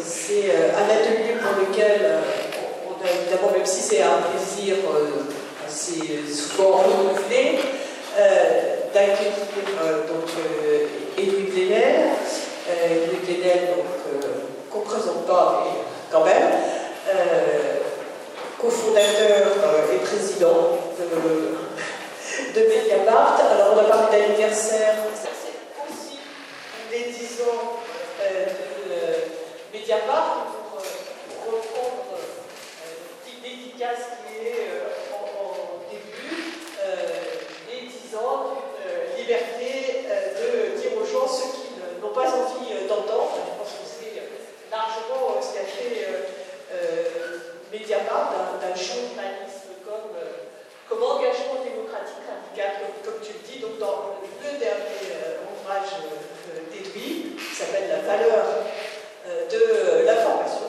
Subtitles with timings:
[0.00, 2.20] C'est euh, un atelier pour lequel euh,
[3.04, 7.58] évidemment, même si c'est un plaisir euh, assez souvent renouvelé,
[8.94, 9.32] d'accueillir
[10.06, 10.28] donc
[11.16, 12.10] Édouard Plénel,
[12.68, 15.80] Édouard Plénel donc qu'on ne présente pas, mais
[16.10, 16.52] quand même,
[18.60, 19.46] cofondateur
[19.92, 23.40] et président de, de Mediapart.
[23.50, 25.30] Alors on a parlé d'anniversaire, c'est
[25.88, 26.18] aussi
[26.90, 27.80] les 10 ans
[29.72, 36.60] Mediapart pour, pour reprendre euh, une dédicace qui est euh, en, début
[37.72, 43.32] des 10 ans d'une liberté de dire aux gens ce qu'ils n'ont pas envie d'entendre.
[43.32, 44.20] Je pense que c'est
[44.70, 46.04] largement ce qu'a fait
[47.72, 50.12] Mediapart d'un journalisme comme,
[50.86, 55.96] comme engagement démocratique radical, comme, tu le dis, dans le dernier ouvrage
[56.70, 58.44] d'Edoui, qui s'appelle La valeur
[59.32, 60.66] euh, de l'information.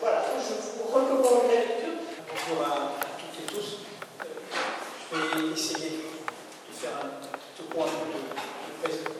[0.00, 1.94] Voilà, je vous recommande la lecture.
[2.28, 3.78] Bonjour à, toutes et tous.
[4.22, 7.10] Euh, je vais essayer de faire un
[7.56, 7.86] tout point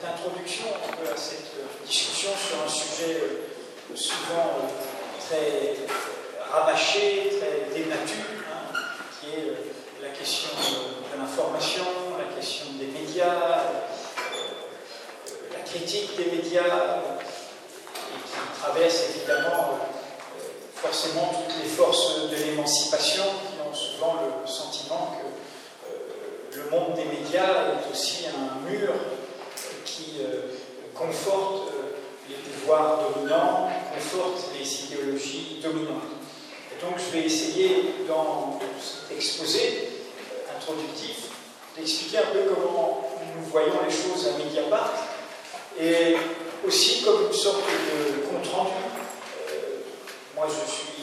[0.03, 0.67] d'introduction
[1.13, 1.53] à cette
[1.87, 4.71] discussion sur un sujet euh, souvent
[5.19, 5.77] très
[6.51, 8.79] rabâché, très débattu, hein,
[9.21, 11.85] qui est la question de l'information,
[12.19, 13.73] la question des médias,
[15.53, 17.01] la critique des médias,
[18.61, 20.41] traverse évidemment euh,
[20.75, 26.95] forcément toutes les forces de l'émancipation qui ont souvent le sentiment que euh, le monde
[26.95, 28.93] des médias est aussi un mur
[29.85, 30.43] qui euh,
[30.95, 31.73] conforte
[32.29, 36.15] les pouvoirs dominants, conforte les idéologies dominantes.
[36.73, 39.91] Et donc je vais essayer dans cet exposé
[40.57, 41.29] introductif
[41.77, 44.95] d'expliquer un peu comment nous voyons les choses à Mediapart
[45.79, 46.17] et
[46.67, 48.71] aussi comme une sorte de compte-rendu.
[50.37, 50.95] Moi, je suis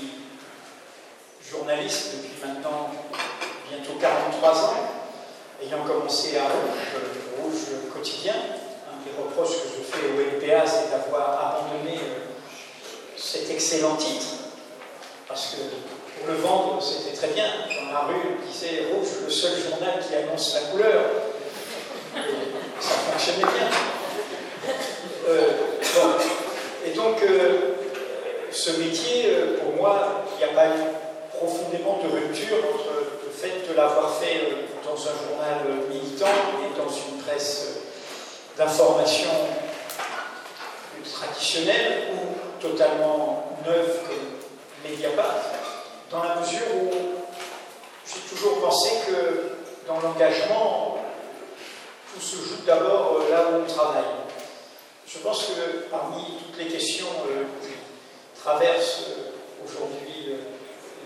[1.50, 2.92] journaliste depuis maintenant
[3.70, 4.74] bientôt 43 ans,
[5.62, 8.34] ayant commencé à Rouge, Rouge quotidien.
[8.34, 12.31] Un des reproches que je fais au LPA, c'est d'avoir abandonné euh,
[13.18, 14.25] cet excellent titre,
[15.28, 15.62] parce que
[16.20, 17.46] pour le vendre, c'était très bien.
[17.86, 21.04] Dans la rue, on disait Rouge, le seul journal qui annonce la couleur.
[22.80, 23.70] Ça fonctionnait bien.
[25.28, 25.52] Euh,
[26.86, 27.76] et donc, euh,
[28.52, 32.90] ce métier, euh, pour moi, il n'y a pas eu profondément de rupture entre
[33.24, 34.48] le fait de l'avoir fait
[34.84, 37.68] dans un journal militant et dans une presse
[38.58, 39.30] d'information
[41.14, 45.36] traditionnelle ou totalement neuve comme Mediapart,
[46.10, 46.90] dans la mesure où
[48.06, 50.98] j'ai toujours pensé que dans l'engagement,
[52.14, 54.04] tout se joue d'abord là où on travaille.
[55.14, 57.74] Je pense que parmi toutes les questions euh, qui
[58.40, 60.38] traversent euh, aujourd'hui, euh,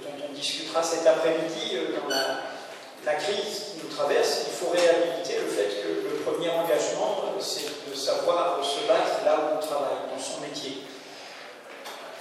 [0.03, 5.47] dont on discutera cet après-midi dans la, crise qui nous traverse, il faut réhabiliter le
[5.47, 10.21] fait que le premier engagement, c'est de savoir se battre là où on travaille, dans
[10.21, 10.83] son métier.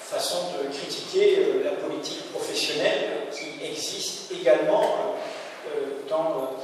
[0.01, 5.17] Façon de critiquer la politique professionnelle qui existe également
[6.09, 6.57] dans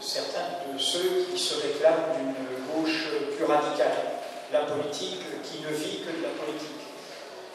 [0.00, 4.09] certains de ceux qui se réclament d'une gauche plus radicale
[4.52, 6.82] la politique qui ne vit que de la politique.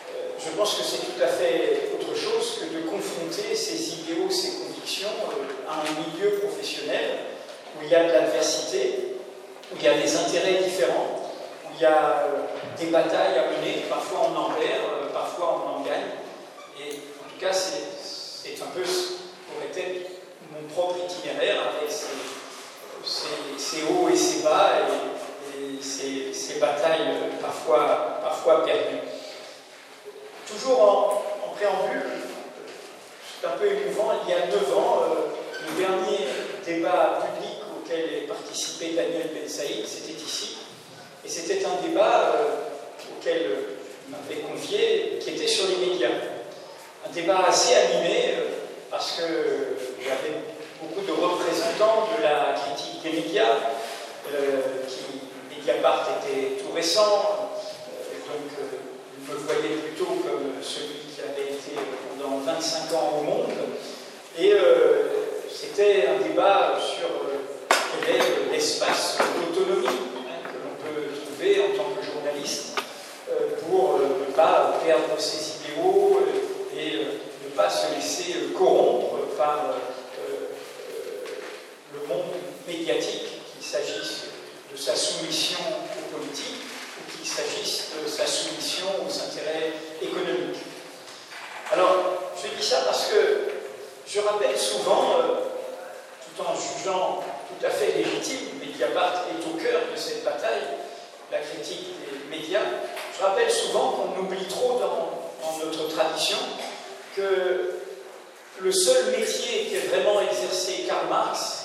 [0.10, 4.30] Euh, je pense que c'est tout à fait autre chose que de confronter ces idéaux,
[4.30, 7.20] ces convictions euh, à un milieu professionnel
[7.76, 9.18] où il y a de l'adversité,
[9.72, 11.32] où il y a des intérêts différents,
[11.66, 15.82] où il y a euh, des batailles à mener, parfois on en perd, parfois on
[15.82, 16.16] en gagne.
[16.80, 20.12] Et en tout cas, c'est un peu, pourrait être
[20.52, 24.72] mon propre itinéraire avec ses, hauts et ses bas.
[25.86, 29.06] Ces, batailles parfois, parfois perdues.
[30.48, 32.04] Toujours en, préambule,
[33.40, 36.28] c'est un peu émouvant, il y a neuf ans, euh, le dernier
[36.66, 40.58] débat public auquel a participé Daniel Ben Saïd, c'était ici.
[41.24, 43.46] Et c'était un débat euh, auquel
[44.06, 46.10] il m'avait convié, qui était sur les médias.
[47.08, 48.50] Un débat assez animé, euh,
[48.92, 50.42] parce qu'il y avait
[50.82, 53.56] beaucoup de représentants de la critique des médias
[54.88, 55.25] qui
[55.66, 58.52] Mediapart était tout récent, euh, donc
[59.26, 61.72] vous euh, me voyez plutôt comme celui qui avait été
[62.08, 63.50] pendant 25 ans au monde.
[64.38, 65.06] Et euh,
[65.50, 67.10] c'était un débat sur
[68.06, 72.78] quel est l'espace d'autonomie hein, que l'on peut trouver en tant que journaliste
[73.68, 76.22] pour ne pas perdre ses idéaux
[76.78, 77.08] et
[77.44, 79.74] ne pas se laisser corrompre par
[81.92, 82.34] le monde
[82.68, 84.35] médiatique, qu'il s'agisse
[84.76, 85.60] de sa soumission
[85.98, 86.64] aux politiques
[87.00, 90.60] ou qu'il s'agisse de sa soumission aux intérêts économiques.
[91.72, 91.96] Alors,
[92.36, 93.54] je dis ça parce que
[94.06, 95.36] je rappelle souvent, euh,
[96.36, 100.64] tout en jugeant tout à fait légitime, Mediapart est au cœur de cette bataille,
[101.32, 102.60] la critique des médias,
[103.18, 105.12] je rappelle souvent qu'on oublie trop dans,
[105.64, 106.38] notre tradition
[107.16, 107.76] que
[108.60, 111.65] le seul métier qu'ait vraiment exercé Karl Marx,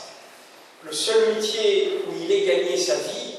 [0.82, 3.34] le seul métier où il ait gagné sa vie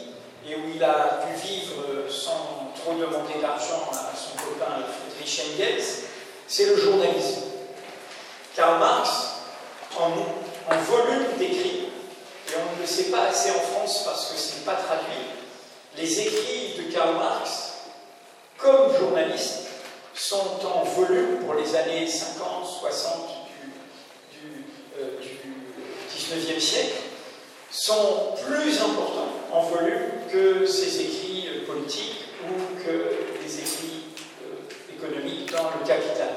[0.48, 5.84] et où il a pu vivre sans trop demander d'argent à son copain Friedrich Engels,
[6.48, 7.44] c'est le journalisme.
[8.56, 9.10] Karl Marx,
[9.98, 11.88] en, volume d'écrits,
[12.50, 15.26] et on ne le sait pas assez en France parce que ce n'est pas traduit,
[15.98, 17.74] les écrits de Karl Marx,
[18.58, 19.68] comme journaliste,
[20.14, 23.14] sont en volume pour les années 50, 60
[24.32, 24.66] du,
[25.22, 25.40] du,
[26.14, 26.96] 19e siècle,
[27.72, 34.04] sont plus importants en volume que ses écrits politiques ou que les écrits
[34.44, 36.30] euh, économiques dans le capital.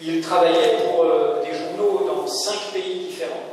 [0.00, 3.48] Il travaillait pour euh, des journaux dans cinq pays différents,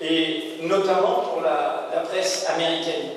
[0.00, 1.76] et notamment pour la,
[2.08, 3.10] presse américaine.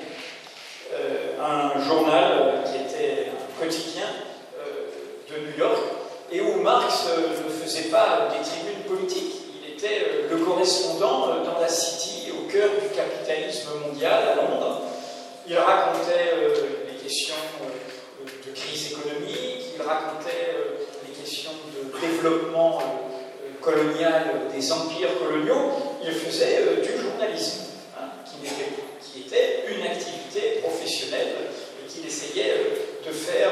[0.92, 4.06] Euh, un journal qui était un quotidien
[5.30, 5.80] de New York,
[6.30, 9.34] et où Marx ne faisait pas des tribunes politiques.
[9.62, 12.21] Il était le correspondant dans la City,
[12.52, 14.82] cœur du capitalisme mondial à Londres.
[15.46, 16.36] Il racontait
[16.86, 17.34] les questions
[18.24, 20.52] de crise économique, il racontait
[21.08, 22.78] les questions de développement
[23.60, 25.70] colonial des empires coloniaux,
[26.04, 27.62] il faisait du journalisme,
[27.98, 31.34] hein, qui, était, une activité professionnelle
[31.82, 32.54] et qu'il essayait
[33.06, 33.50] de faire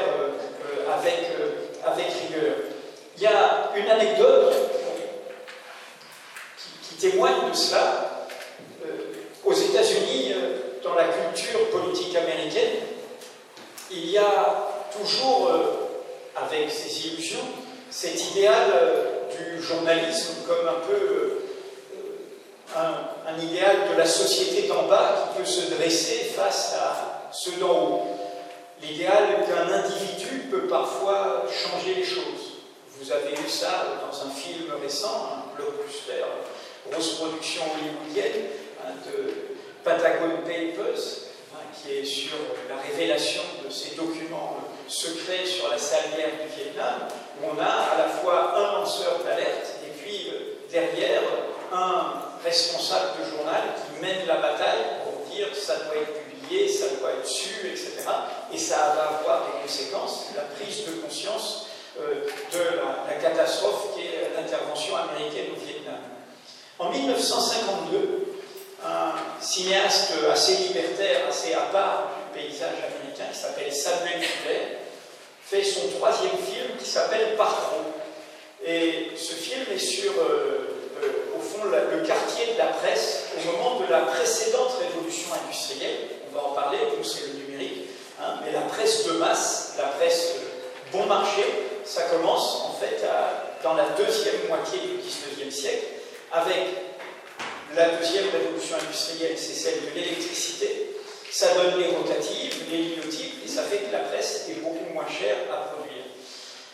[101.41, 105.07] Ça donne les rotatives, les lignotypes, et ça fait que la presse est beaucoup moins
[105.09, 106.05] chère à produire.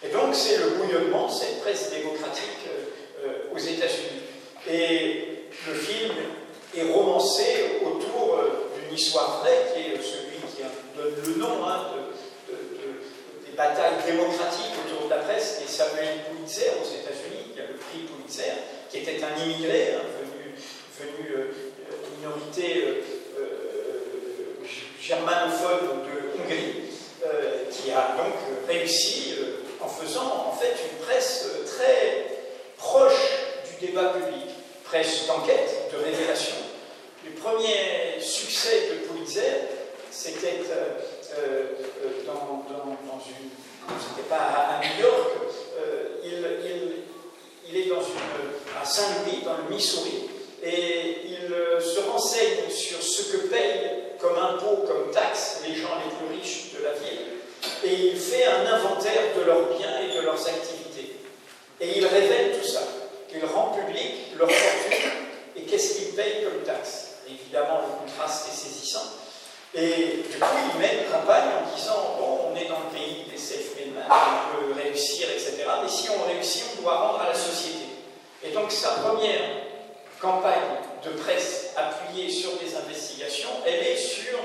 [0.03, 2.67] Et donc c'est le bouillonnement, cette presse démocratique
[3.23, 4.27] euh, aux États-Unis.
[4.69, 6.15] Et le film
[6.75, 10.63] est romancé autour euh, d'une histoire vraie, qui est celui qui
[10.97, 15.71] donne le nom hein, de, de, de, des batailles démocratiques autour de la presse, est
[15.71, 18.51] Samuel Pulitzer aux États-Unis, qui a le prix Pulitzer,
[18.91, 20.51] qui était un immigré hein, venu,
[20.99, 21.53] venu euh,
[22.17, 23.16] minorité euh,
[25.07, 26.83] germanophone de Hongrie,
[27.25, 28.33] euh, qui a donc
[28.67, 29.35] réussi
[29.79, 32.25] en faisant en fait une presse très
[32.77, 33.31] proche
[33.69, 34.49] du débat public,
[34.83, 36.55] presse d'enquête, de révélation.
[37.23, 39.41] Les premiers succès de Pulitzer,
[40.11, 40.99] c'était euh,
[41.39, 41.63] euh,
[42.25, 43.49] dans, dans, dans, une.
[43.99, 45.29] C'était pas à, New York,
[45.77, 46.19] euh,
[47.69, 50.29] il, est dans une, à Saint-Louis, dans le Missouri,
[50.63, 51.47] et il
[51.81, 56.73] se renseigne sur ce que payent comme impôt, comme taxe, les gens les plus riches
[56.77, 57.37] de la ville,
[57.83, 61.15] et il fait un inventaire de leurs biens et de leurs activités.
[61.79, 62.81] Et il révèle tout ça.
[63.33, 65.11] Il rend public leur fortune
[65.55, 67.17] et qu'est-ce qu'ils payent comme taxe.
[67.27, 69.05] Évidemment, le contraste est saisissant.
[69.75, 73.25] Et du coup, il mène une campagne en disant Bon, on est dans le pays
[73.29, 73.77] des self-made
[74.09, 75.65] on peut réussir, etc.
[75.83, 77.85] Mais si on réussit, on doit rendre à la société.
[78.43, 79.41] Et donc, sa première
[80.21, 84.39] campagne de presse appuyée sur des investigations, elle est sur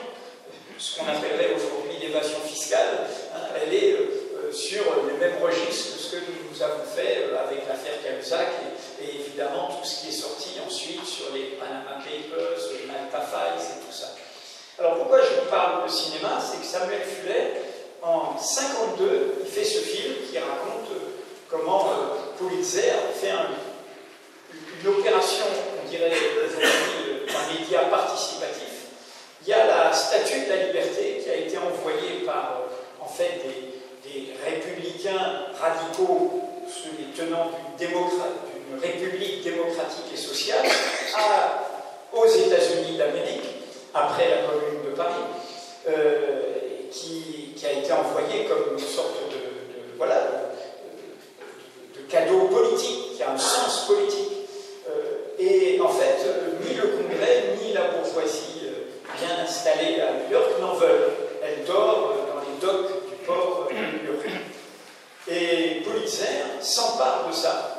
[0.78, 3.06] ce qu'on appellerait aujourd'hui l'évasion fiscale.
[3.34, 3.96] Hein, elle est
[4.52, 8.48] sur les mêmes registres que ce que nous avons fait avec l'affaire Cahuzac
[9.00, 13.64] et, évidemment tout ce qui est sorti ensuite sur les Panama Papers, les Malta Files
[13.64, 14.08] et tout ça.
[14.78, 17.62] Alors pourquoi je vous parle de cinéma C'est que Samuel Fuller,
[18.02, 20.90] en 1952, il fait ce film qui raconte
[21.48, 21.90] comment
[22.38, 23.32] Pulitzer fait
[24.82, 25.61] une opération, on
[25.96, 28.72] aujourd'hui, un média participatif.
[29.42, 32.62] Il y a la statue de la liberté qui a été envoyée par
[33.00, 33.40] en fait
[34.04, 36.42] des, républicains radicaux,
[36.98, 40.64] les tenants d'une république démocratique et sociale,
[42.12, 43.44] aux États-Unis d'Amérique,
[43.94, 45.22] après la Commune de Paris,
[45.88, 46.42] euh,
[46.90, 50.20] qui, a été envoyée comme une sorte de, voilà,
[51.94, 54.31] de, cadeau politique, qui a un sens politique.
[55.42, 56.18] Euh, et en fait,
[56.64, 61.10] ni le Congrès, ni la bourgeoisie euh, bien installée à New York n'en veulent.
[61.42, 64.26] Elle dort dans les docks du port de New York.
[65.28, 67.78] Et Pulitzer s'empare de ça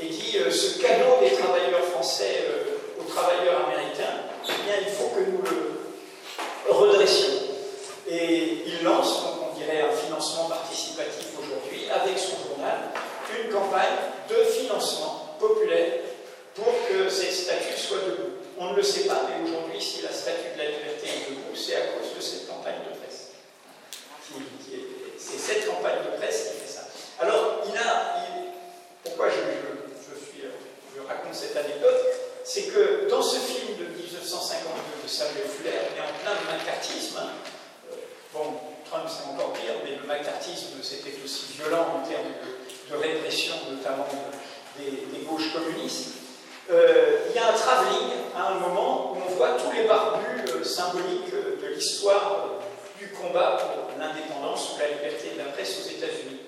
[0.00, 2.46] et dit ce cadeau des travailleurs français
[2.98, 7.34] aux travailleurs américains, eh bien, il faut que nous le redressions.
[8.08, 12.90] Et il lance, donc on dirait un financement participatif aujourd'hui, avec son journal,
[13.40, 13.96] une campagne
[14.28, 16.03] de financement populaire
[16.54, 18.30] pour que cette statue soit debout.
[18.58, 21.54] On ne le sait pas, mais aujourd'hui, si la statue de la liberté est debout,
[21.54, 23.32] c'est à cause de cette campagne de presse.
[25.18, 26.86] C'est cette campagne de presse qui fait ça.
[27.18, 28.24] Alors, il a.
[29.02, 32.00] pourquoi je, raconte cette anecdote
[32.44, 36.58] C'est que dans ce film de 1952 de Samuel Fuller, on est en plein de
[36.58, 37.16] macartisme.
[37.18, 37.30] Hein.
[38.32, 42.32] Bon, Trump c'est encore pire, mais le macartisme c'était aussi violent en termes
[42.90, 44.06] de, répression, notamment
[44.78, 46.23] des, gauches communistes.
[46.70, 50.44] Euh, il y a un travelling à un moment où on voit tous les barbus
[50.48, 55.78] euh, symboliques de l'histoire euh, du combat pour l'indépendance ou la liberté de la presse
[55.80, 56.40] aux États-Unis.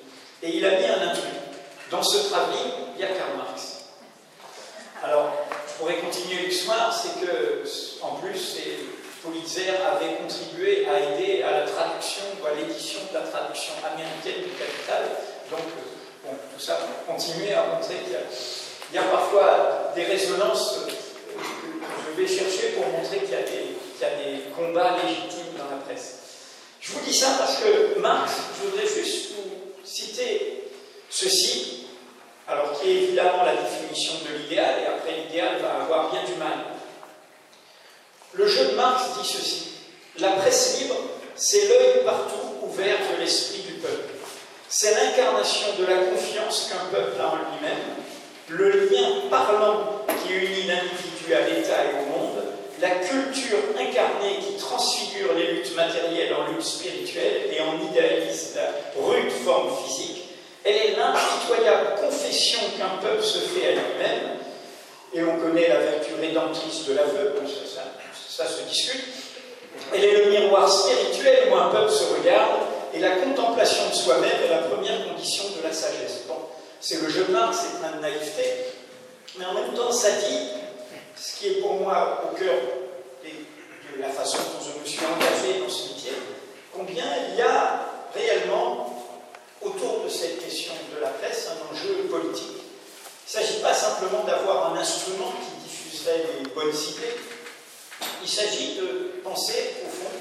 [0.43, 1.25] Et il a mis un intrus.
[1.91, 3.85] Dans ce travelling, il y a Karl Marx.
[5.05, 5.31] Alors,
[5.69, 7.63] je pourrais continuer l'histoire, c'est que,
[8.03, 8.57] en plus,
[9.23, 14.45] Pulitzer avait contribué à aider à la traduction ou à l'édition de la traduction américaine
[14.45, 15.05] du Capital.
[15.51, 15.61] Donc,
[16.27, 18.27] euh, tout ça pour continuer à montrer qu'il y, a
[18.93, 24.97] parfois des résonances que je vais chercher pour montrer qu'il y, y, a des combats
[25.03, 26.19] légitimes dans la presse.
[26.81, 30.71] Je vous dis ça parce que Marx, je voudrais juste vous citer
[31.11, 31.87] ceci,
[32.49, 36.35] alors qui est évidemment la définition de l'idéal, et après l'idéal va avoir bien du
[36.35, 36.77] mal
[38.37, 39.69] le jeu de Marx dit ceci
[40.19, 40.97] La presse libre,
[41.35, 44.15] c'est l'œil partout ouvert de l'esprit du peuple.
[44.69, 47.97] C'est l'incarnation de la confiance qu'un peuple a en lui-même,
[48.49, 52.45] le lien parlant qui unit l'individu à l'État et au monde,
[52.81, 59.03] la culture incarnée qui transfigure les luttes matérielles en luttes spirituelles et en idéalise la
[59.03, 60.25] rude forme physique.
[60.65, 64.39] Elle est l'impitoyable confession qu'un peuple se fait à lui-même,
[65.15, 67.35] et on connaît la vertu rédemptrice de l'aveu,
[67.73, 67.83] ça,
[68.29, 69.05] ça se discute.
[69.95, 72.61] Elle est le miroir spirituel où un peuple se regarde,
[72.95, 76.26] et la contemplation de soi-même est la première condition de la sagesse.
[76.89, 78.45] C'est le jeu Marx, c'est plein de naïveté,
[79.37, 80.51] mais en même temps, ça dit
[81.17, 82.55] ce qui est pour moi au cœur
[83.25, 86.13] de la façon dont je me suis engagé dans ce métier,
[86.73, 87.81] combien il y a
[88.15, 89.05] réellement
[89.61, 92.55] autour de cette question de la presse un enjeu politique.
[92.55, 97.17] Il ne s'agit pas simplement d'avoir un instrument qui diffuserait les bonnes idées,
[98.23, 100.13] il s'agit de penser, au fond,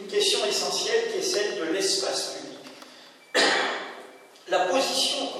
[0.00, 2.42] une question essentielle qui est celle de l'espace public.
[4.48, 5.31] La position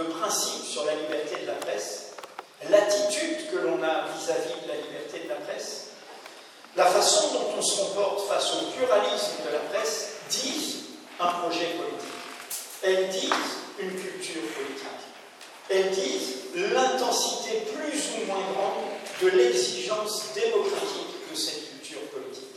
[0.00, 2.12] de principe sur la liberté de la presse,
[2.70, 5.88] l'attitude que l'on a vis-à-vis de la liberté de la presse,
[6.76, 10.76] la façon dont on se comporte face au pluralisme de la presse disent
[11.18, 12.08] un projet politique.
[12.82, 14.86] Elles disent une culture politique.
[15.68, 18.90] Elles disent l'intensité plus ou moins grande
[19.22, 22.50] de l'exigence démocratique de cette culture politique.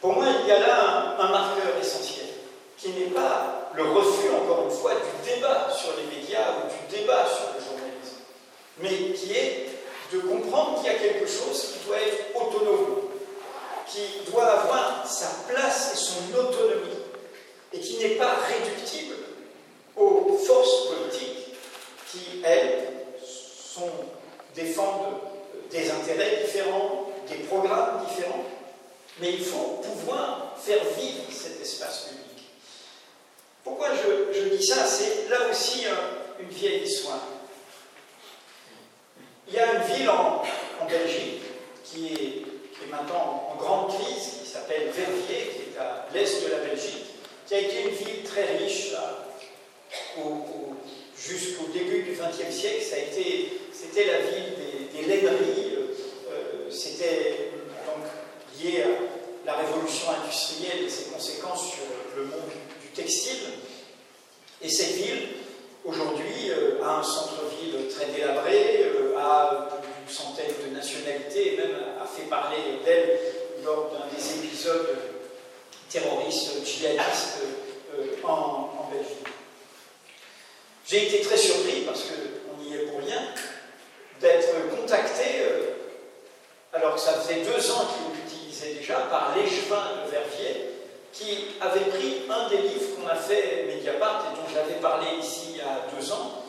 [0.00, 2.17] Pour moi, il y a là un, marqueur essentiel,
[2.78, 6.96] qui n'est pas le refus, encore une fois, du débat sur les médias ou du
[6.96, 8.22] débat sur le journalisme,
[8.78, 9.66] mais qui est
[10.12, 13.00] de comprendre qu'il y a quelque chose qui doit être autonome,
[13.86, 17.02] qui doit avoir sa place et son autonomie,
[17.72, 19.16] et qui n'est pas réductible
[19.96, 21.54] aux forces politiques
[22.10, 22.92] qui, elles,
[23.22, 23.90] sont,
[24.54, 25.18] défendent
[25.70, 28.44] des intérêts différents, des programmes différents,
[29.20, 32.27] mais il faut pouvoir faire vivre cet espace public.
[33.64, 34.86] Pourquoi je, dis ça?
[34.86, 35.84] C'est là aussi
[36.40, 37.22] une vieille histoire.
[39.48, 40.42] Il y a une ville en,
[40.88, 41.42] Belgique
[41.84, 42.42] qui est,
[42.90, 47.06] maintenant en grande crise, qui s'appelle Verviers, qui est à l'est de la Belgique,
[47.46, 48.94] qui a été une ville très riche
[51.16, 52.82] jusqu'au début du XXe siècle.
[53.72, 55.76] C'était la ville des, des laineries.
[56.30, 57.50] Euh, c'était
[57.86, 58.04] donc
[58.60, 61.84] lié à la révolution industrielle et ses conséquences sur
[62.16, 62.24] le
[64.60, 65.28] Et cette ville,
[65.82, 71.56] aujourd'hui, euh, a un centre-ville très délabré, euh, a plus d'une centaine de nationalités, et
[71.56, 73.18] même a fait parler d'elle
[73.64, 74.94] lors d'un des épisodes
[75.88, 77.38] terroristes djihadistes
[77.98, 79.26] euh, en, Belgique.
[80.86, 83.22] J'ai été très surpris, parce qu'on n'y est pour rien,
[84.20, 85.46] d'être contacté,
[86.74, 90.77] alors que ça faisait deux ans qu'il l'utilisait déjà, par l'échevin de Verviers,
[91.18, 95.48] qui avait pris un des livres qu'on a fait Mediapart et dont j'avais parlé ici
[95.50, 96.44] il y a deux ans,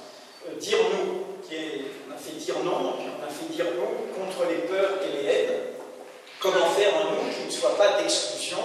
[0.47, 3.65] euh, Dire nous, qui est, on a fait dire non, puis on a fait dire
[3.75, 5.59] nous contre les peurs et les haines.
[6.39, 8.59] Comment faire un nous qui ne soit pas d'exclusion,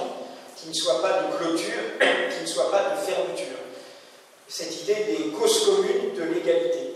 [0.57, 3.59] qui ne soit pas de clôture, qui ne soit pas de fermeture?
[4.47, 6.93] Cette idée des causes communes de l'égalité.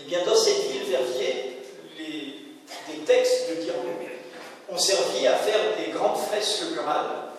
[0.00, 1.58] Eh bien, dans cette ville, Verviers,
[1.98, 7.31] les, des textes de dire nous ont servi à faire des grandes fresques murales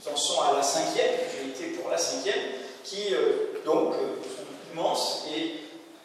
[0.00, 2.40] nous en sont à la cinquième, j'ai été pour la cinquième,
[2.84, 5.52] qui euh, donc euh, sont immenses et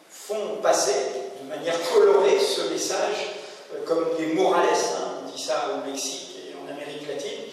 [0.08, 0.94] font passer
[1.42, 3.34] de manière colorée ce message
[3.74, 7.44] euh, comme des morales, hein, on dit ça au Mexique et en Amérique latine.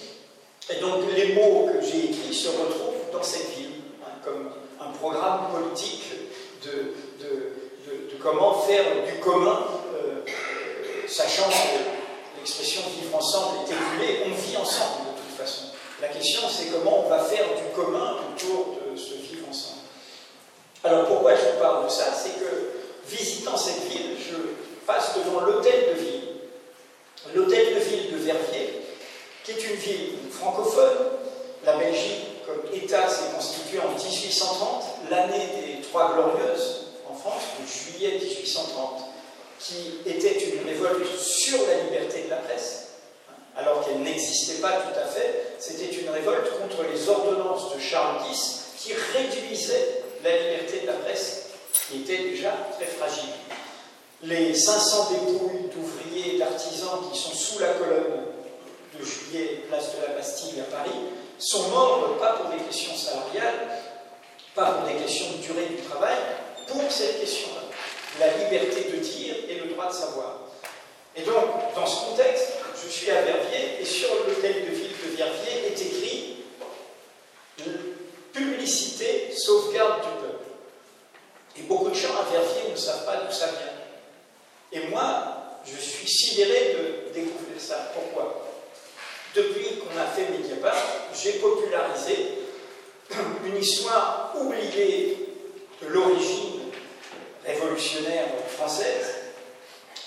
[0.69, 4.91] Et donc les mots que j'ai écrits se retrouvent dans cette ville, hein, comme un
[4.97, 6.03] programme politique
[6.63, 6.93] de,
[8.21, 9.65] comment faire du commun,
[11.09, 15.12] sachant que l'expression vivre ensemble est éculée, on vit ensemble de.
[16.03, 19.83] La question, c'est comment on va faire du commun autour de ce vivre ensemble.
[20.83, 22.07] Alors pourquoi je vous parle de ça?
[22.13, 22.73] C'est que,
[23.07, 24.35] visitant cette ville, je
[24.85, 26.23] passe devant l'hôtel de ville,
[27.33, 28.81] l'hôtel de ville de Verviers,
[29.45, 30.97] qui est une ville francophone.
[31.63, 37.65] La Belgique, comme État, s'est constituée en 1830, l'année des Trois Glorieuses en France, de
[37.65, 39.05] juillet 1830,
[39.57, 42.82] qui était une révolte sur la liberté de la presse
[43.55, 48.21] alors qu'elle n'existait pas tout à fait, c'était une révolte contre les ordonnances de Charles
[48.31, 51.47] X qui réduisaient la liberté de la presse,
[51.87, 53.29] qui était déjà très fragile.
[54.23, 58.25] Les 500 dépouilles d'ouvriers et d'artisans qui sont sous la colonne
[58.97, 60.97] de juillet, place de la Bastille à Paris,
[61.37, 63.67] sont morts pas pour des questions salariales,
[64.55, 66.17] pas pour des questions de durée du travail,
[66.67, 67.61] pour cette question-là,
[68.19, 70.39] la liberté de dire et le droit de savoir.
[71.15, 72.52] Et donc, dans ce contexte,
[72.85, 76.37] je suis à Verviers et sur l'hôtel de ville de Verviers est écrit
[78.33, 80.45] Publicité, sauvegarde du peuple.
[81.57, 84.81] Et beaucoup de gens à Verviers ne savent pas d'où ça vient.
[84.81, 87.91] Et moi, je suis sidéré de découvrir ça.
[87.93, 88.49] Pourquoi?
[89.35, 90.75] Depuis qu'on a fait Mediapart,
[91.13, 92.29] j'ai popularisé
[93.45, 95.29] une histoire oubliée
[95.81, 96.61] de l'origine
[97.45, 99.15] révolutionnaire française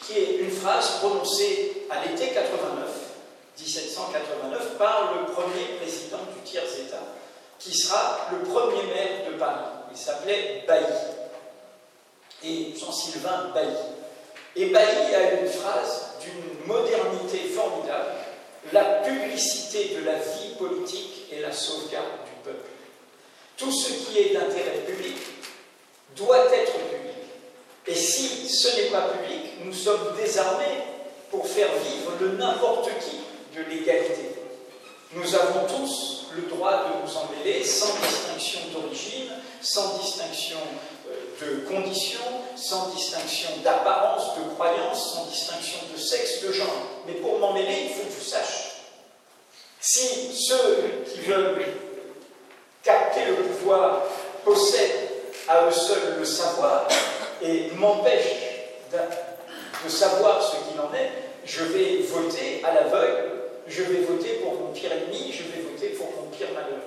[0.02, 2.88] qui est une phrase prononcée à l'été 89,
[3.58, 7.02] 1789, par le premier président du tiers-État,
[7.58, 9.64] qui sera le premier maire de Paris.
[9.90, 10.86] Il s'appelait Bailly.
[12.44, 13.76] Et Jean-Sylvain Bailly.
[14.56, 18.10] Et Bailly a une phrase d'une modernité formidable
[18.72, 22.68] la publicité de la vie politique et la sauvegarde du peuple.
[23.56, 25.16] Tout ce qui est d'intérêt public
[26.16, 27.16] doit être public.
[27.86, 30.82] Et si ce n'est pas public, nous sommes désarmés
[31.30, 33.18] pour faire vivre le n'importe qui
[33.56, 34.36] de l'égalité.
[35.12, 40.58] Nous avons tous le droit de nous emmêler sans distinction d'origine, sans distinction
[41.08, 42.20] euh, de conditions,
[42.56, 46.82] sans distinction d'apparence, de croyance, sans distinction de sexe, de genre.
[47.06, 48.72] Mais pour m'en mêler, il faut que je sache.
[49.80, 51.64] Si ceux qui veulent
[52.82, 54.02] capter le pouvoir
[54.44, 55.10] possèdent
[55.48, 56.88] à eux seuls le savoir,
[57.42, 58.32] et m'empêche
[59.84, 61.10] de, savoir ce qu'il en est,
[61.44, 63.30] je vais voter à l'aveugle,
[63.66, 66.82] je vais voter pour mon pire ennemi, je vais voter pour mon pire malheur.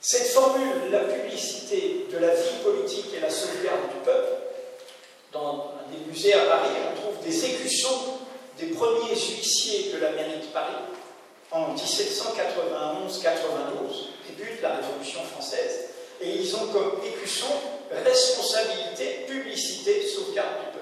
[0.00, 4.32] Cette formule, la publicité de la vie politique et la sauvegarde du peuple,
[5.32, 8.18] dans un des musées à Paris, on trouve des écussons
[8.58, 10.74] des premiers huissiers de la mairie de Paris
[11.50, 11.80] en 1791-92,
[14.28, 15.88] début de la Révolution française,
[16.20, 17.48] et ils ont comme écusson
[17.90, 20.73] responsabilité, publicité, sauvegarde.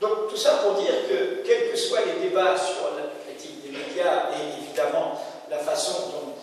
[0.00, 2.90] Donc tout ça pour dire que, quels que soient les débats sur
[3.26, 6.34] l'éthique des médias et évidemment la façon dont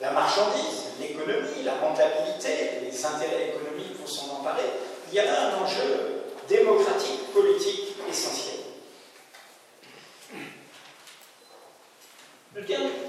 [0.00, 4.64] la marchandise, l'économie, la rentabilité, les intérêts économiques vont s'en emparer,
[5.10, 8.54] il y a un enjeu démocratique, politique essentiel.
[12.54, 12.62] Le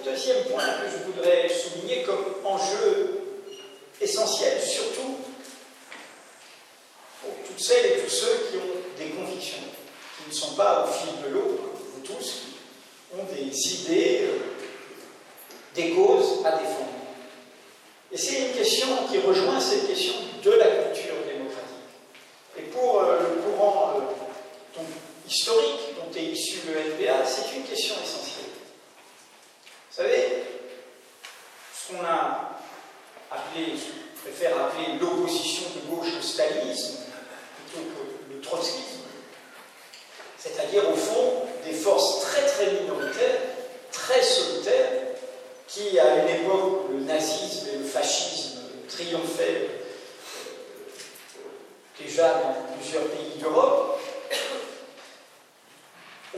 [0.06, 3.22] deuxième point que je voudrais souligner comme enjeu
[4.00, 5.18] essentiel, surtout
[7.22, 9.64] pour toutes celles et tous ceux qui ont des convictions,
[10.20, 11.60] qui ne sont pas au fil de l'eau,
[11.96, 12.44] vous tous,
[13.12, 14.40] qui ont des idées, euh,
[15.76, 16.90] des causes à défendre.
[18.12, 21.70] Et c'est une question qui rejoint cette question de la culture démocratique.
[22.58, 24.82] Et pour euh, le courant euh,
[25.28, 28.50] historique dont est issu le NBA, c'est une question essentielle.
[29.92, 30.44] Vous savez,
[31.74, 32.60] ce qu'on a
[33.32, 36.98] appelé, je préfère appeler l'opposition de gauche au stalinisme,
[37.58, 39.00] plutôt que le trotskisme,
[40.38, 43.42] c'est-à-dire au fond des forces très très minoritaires,
[43.92, 44.92] très solitaires,
[45.68, 49.80] qui à une époque où le nazisme et le fascisme triomphaient euh,
[52.00, 54.00] déjà dans plusieurs pays d'Europe,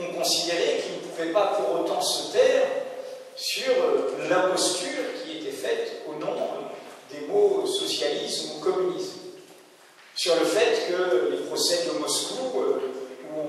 [0.00, 2.66] ont considéré qu'ils ne pouvaient pas pour autant se taire
[3.36, 6.36] sur euh, l'imposture qui était faite au nom
[7.10, 9.20] des mots socialisme ou communisme.
[10.14, 12.80] Sur le fait que les procès de Moscou, euh,
[13.34, 13.40] où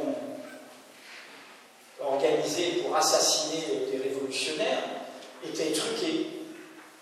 [2.02, 4.84] on organisé pour assassiner des révolutionnaires,
[5.44, 6.28] étaient truqués.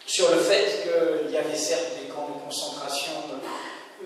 [0.06, 4.06] Sur le fait qu'il y avait certes des camps de concentration euh,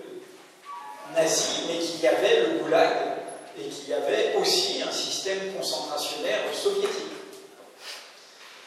[1.14, 3.16] nazis, mais qu'il y avait le goulag
[3.58, 7.12] et qu'il y avait aussi un système concentrationnaire soviétique.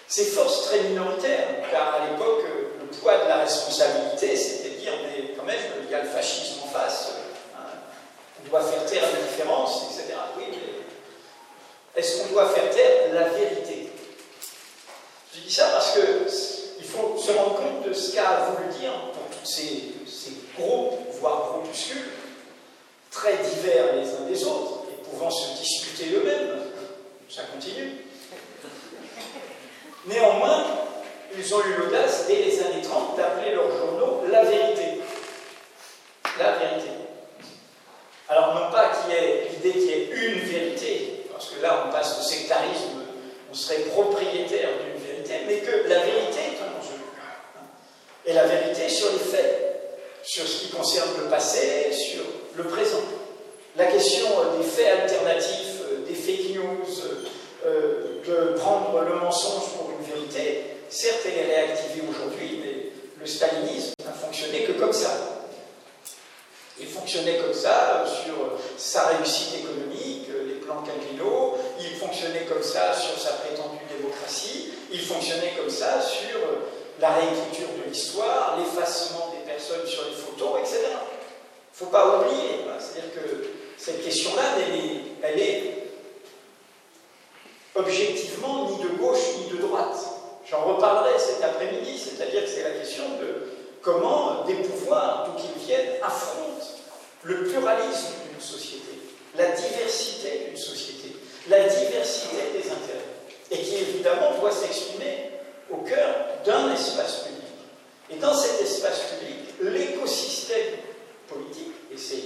[0.08, 2.44] Ces forces très minoritaires, car à l'époque,
[2.82, 6.10] le poids de la responsabilité, c'était de dire, mais quand même, il y a le
[6.10, 7.12] fascisme en face,
[7.56, 7.62] hein,
[8.44, 10.18] on doit faire taire la différence, etc.
[10.36, 10.80] Oui, mais
[12.00, 13.92] est-ce qu'on doit faire taire la vérité
[15.36, 19.38] Je dis ça parce qu'il faut se rendre compte de ce qu'a voulu dire pour
[19.38, 22.10] tous ces, ces groupes, voire groupuscules,
[23.12, 26.62] très divers les uns des autres, et pouvant se disputer eux-mêmes.
[27.30, 28.06] Ça continue.
[30.08, 30.66] Néanmoins,
[31.36, 35.02] ils ont eu l'audace, dès les années 30, d'appeler leurs journaux la vérité.
[36.40, 36.90] La vérité.
[38.30, 41.86] Alors, non pas qu'il y ait l'idée qu'il y ait une vérité, parce que là,
[41.88, 43.02] on passe au sectarisme,
[43.50, 47.00] on serait propriétaire d'une vérité, mais que la vérité est un enjeu.
[48.28, 52.22] Et la vérité sur les faits, sur ce qui concerne le passé, sur
[52.56, 53.02] le présent.
[53.76, 54.28] La question
[54.60, 56.86] des faits alternatifs, des fake news,
[57.66, 63.26] euh, de prendre le mensonge pour une vérité, certes elle est réactivée aujourd'hui, mais le
[63.26, 65.29] stalinisme n'a fonctionné que comme ça.
[66.80, 72.94] Il fonctionnait comme ça sur sa réussite économique, les plans quinquennaux, il fonctionnait comme ça
[72.94, 76.40] sur sa prétendue démocratie, il fonctionnait comme ça sur
[77.00, 80.78] la réécriture de l'histoire, l'effacement des personnes sur les photos, etc.
[80.86, 83.46] Il ne faut pas oublier, c'est-à-dire que
[83.78, 85.80] cette question-là, elle elle est
[87.76, 89.98] objectivement ni de gauche ni de droite.
[90.50, 93.50] J'en reparlerai cet après-midi, c'est-à-dire que c'est la question de
[93.82, 96.59] comment des pouvoirs, d'où qu'ils viennent, affrontent
[97.24, 98.92] le pluralisme d'une société,
[99.38, 101.16] la diversité d'une société,
[101.50, 103.10] la diversité des intérêts,
[103.52, 105.32] et qui évidemment doit s'exprimer
[105.70, 107.40] au cœur d'un espace public.
[108.12, 110.76] Et dans cet espace public, l'écosystème
[111.28, 112.24] politique, et c'est,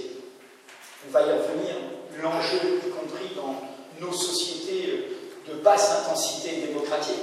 [1.06, 1.74] on va y revenir,
[2.22, 3.60] l'enjeu, y compris dans
[4.00, 5.08] nos sociétés
[5.48, 7.14] de basse intensité démocratique,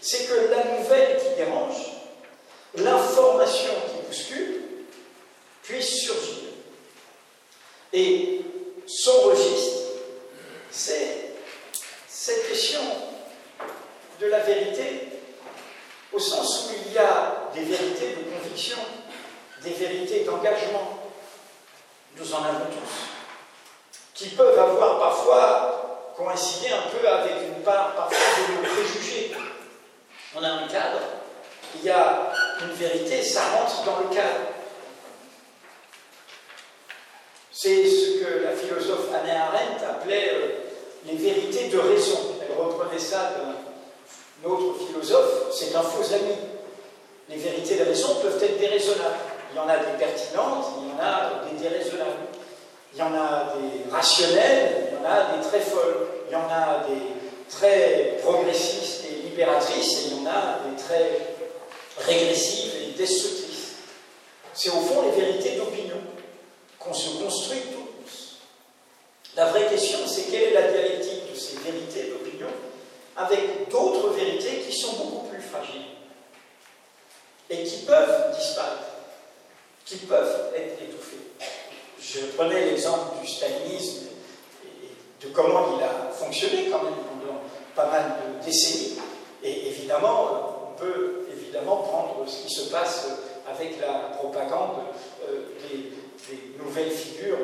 [0.00, 1.76] c'est que la nouvelle qui dérange,
[2.76, 4.62] l'information qui bouscule,
[5.62, 6.49] puisse surgir.
[7.92, 8.40] Et
[8.86, 9.78] son registre,
[10.70, 11.34] c'est
[12.06, 12.80] cette question
[14.20, 15.08] de la vérité,
[16.12, 18.78] au sens où il y a des vérités de conviction,
[19.62, 20.98] des vérités d'engagement,
[22.16, 23.08] nous en avons tous,
[24.14, 29.32] qui peuvent avoir parfois coïncider un peu avec une part parfois de nos préjugés.
[30.34, 31.00] On a un cadre,
[31.76, 34.59] il y a une vérité, ça rentre dans le cadre.
[37.62, 40.48] C'est ce que la philosophe Anna Arendt appelait euh,
[41.04, 42.16] les vérités de raison.
[42.40, 46.36] Elle reprenait ça d'un autre philosophe, c'est un faux ami.
[47.28, 49.18] Les vérités de raison peuvent être déraisonnables.
[49.52, 52.28] Il y en a des pertinentes, il y en a des déraisonnables.
[52.94, 56.36] Il y en a des rationnelles, il y en a des très folles, il y
[56.36, 57.12] en a des
[57.50, 61.10] très progressistes et libératrices, et il y en a des très
[62.06, 63.74] régressives et destructrices.
[64.54, 66.09] C'est au fond les vérités d'opinion
[66.80, 68.38] qu'on se construit tous.
[69.36, 72.48] La vraie question, c'est quelle est la dialectique de ces vérités d'opinion
[73.16, 75.82] avec d'autres vérités qui sont beaucoup plus fragiles
[77.50, 78.96] et qui peuvent disparaître,
[79.84, 81.16] qui peuvent être étouffées.
[82.00, 84.06] Je prenais l'exemple du stalinisme
[84.64, 87.40] et de comment il a fonctionné quand même pendant
[87.74, 88.98] pas mal de décennies.
[89.42, 93.06] Et évidemment, on peut évidemment prendre ce qui se passe
[93.48, 94.78] avec la propagande
[95.28, 95.99] des,
[96.58, 97.38] nouvelles figures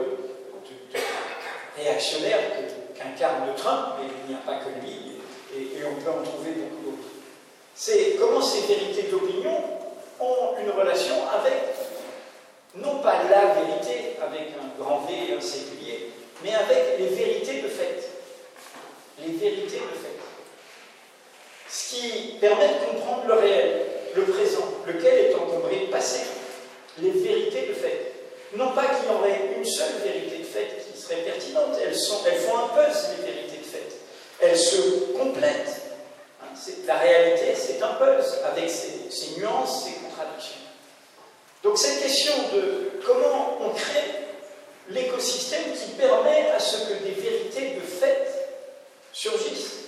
[1.77, 2.41] réactionnaires
[2.97, 5.17] qu'incarne Trump, mais il n'y a pas que lui,
[5.55, 7.09] et, on peut en trouver beaucoup d'autres.
[7.75, 9.57] C'est comment ces vérités d'opinion
[10.21, 11.55] ont une relation avec,
[12.77, 16.12] non pas la vérité, avec un grand V et un singulier,
[16.43, 18.11] mais avec les vérités de fait.
[19.25, 20.17] Les vérités de fait.
[21.69, 26.21] Ce qui permet de comprendre le réel, le présent, lequel est encombré de passé,
[26.99, 28.16] les vérités de fait.
[28.55, 32.57] Non pas qu'il y aurait une seule vérité de fait qui serait pertinente, elles, font
[32.57, 33.93] un puzzle, les vérités de fait.
[34.41, 35.83] Elles se complètent.
[36.43, 36.55] Hein,
[36.87, 40.61] la réalité, c'est un puzzle avec ses, ses nuances, ses contradictions.
[41.63, 44.27] Donc cette question de comment on crée
[44.91, 48.29] l'écosystème qui permet à ce que des vérités de fait
[49.13, 49.87] surgissent.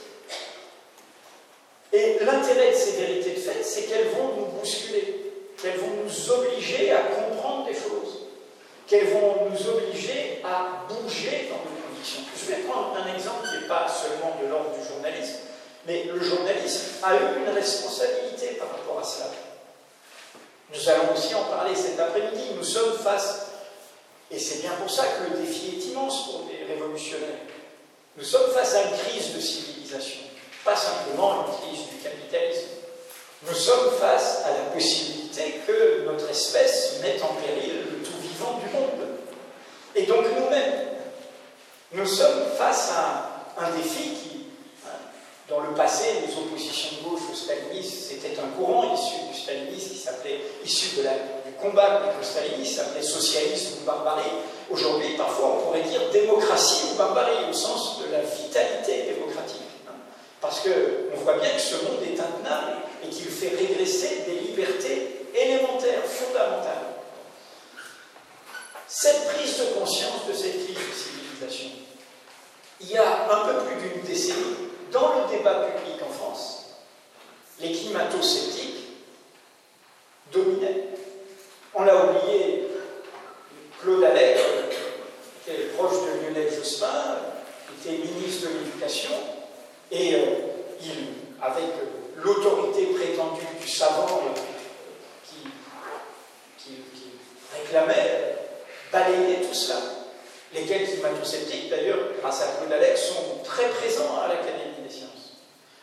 [1.92, 6.30] Et l'intérêt de ces vérités de fait, c'est qu'elles vont nous bousculer, qu'elles vont nous
[6.32, 8.17] obliger à comprendre des choses,
[8.88, 12.22] qu'elles vont nous obliger à bouger dans nos conditions.
[12.34, 15.36] Je vais prendre un exemple qui n'est pas seulement de l'ordre du journalisme,
[15.86, 19.26] mais le journalisme a eu une responsabilité par rapport à cela.
[20.72, 22.44] Nous allons aussi en parler cet après-midi.
[22.56, 23.48] Nous sommes face
[24.30, 27.46] et c'est bien pour ça que le défi est immense pour les révolutionnaires.
[28.16, 30.20] Nous sommes face à une crise de civilisation,
[30.64, 32.68] pas simplement une crise du capitalisme.
[33.46, 37.87] Nous sommes face à la possibilité que notre espèce mette en péril
[38.46, 39.08] du monde.
[39.94, 40.88] Et donc nous-mêmes,
[41.92, 44.46] nous sommes face à un défi qui,
[44.84, 44.90] hein,
[45.48, 49.90] dans le passé, les oppositions de gauche au stalinisme, c'était un courant issu du stalinisme
[49.90, 51.12] qui s'appelait, issu de la
[51.60, 54.30] combat contre le stalinisme s'appelait socialisme ou barbarie.
[54.70, 59.62] Aujourd'hui, parfois, on pourrait dire démocratie ou barbarie, au sens de la vitalité démocratique.
[59.88, 59.92] Hein.
[60.40, 65.26] Parce qu'on voit bien que ce monde est intenable et qu'il fait régresser des libertés
[65.34, 66.97] élémentaires, fondamentales.
[68.88, 71.70] Cette prise de conscience de cette crise de civilisation,
[72.80, 74.56] il y a un peu plus d'une décennie,
[74.90, 76.64] dans le débat public en France,
[77.60, 78.86] les climato-sceptiques
[80.32, 80.88] dominaient
[81.78, 82.68] on l'a oublié,
[83.80, 84.40] Claude Allègre,
[85.44, 87.18] qui est proche de Lionel Jospin,
[87.80, 89.10] était ministre de l'Éducation,
[89.90, 90.24] et euh,
[90.82, 90.90] il,
[91.40, 91.64] avec
[92.16, 94.40] l'autorité prétendue du savant euh,
[95.24, 95.48] qui,
[97.54, 98.36] réclamait,
[98.90, 99.78] balayait tout cela.
[100.52, 105.36] Lesquels climato-sceptiques, d'ailleurs, grâce à Claude Allègre, sont très présents à l'Académie des sciences.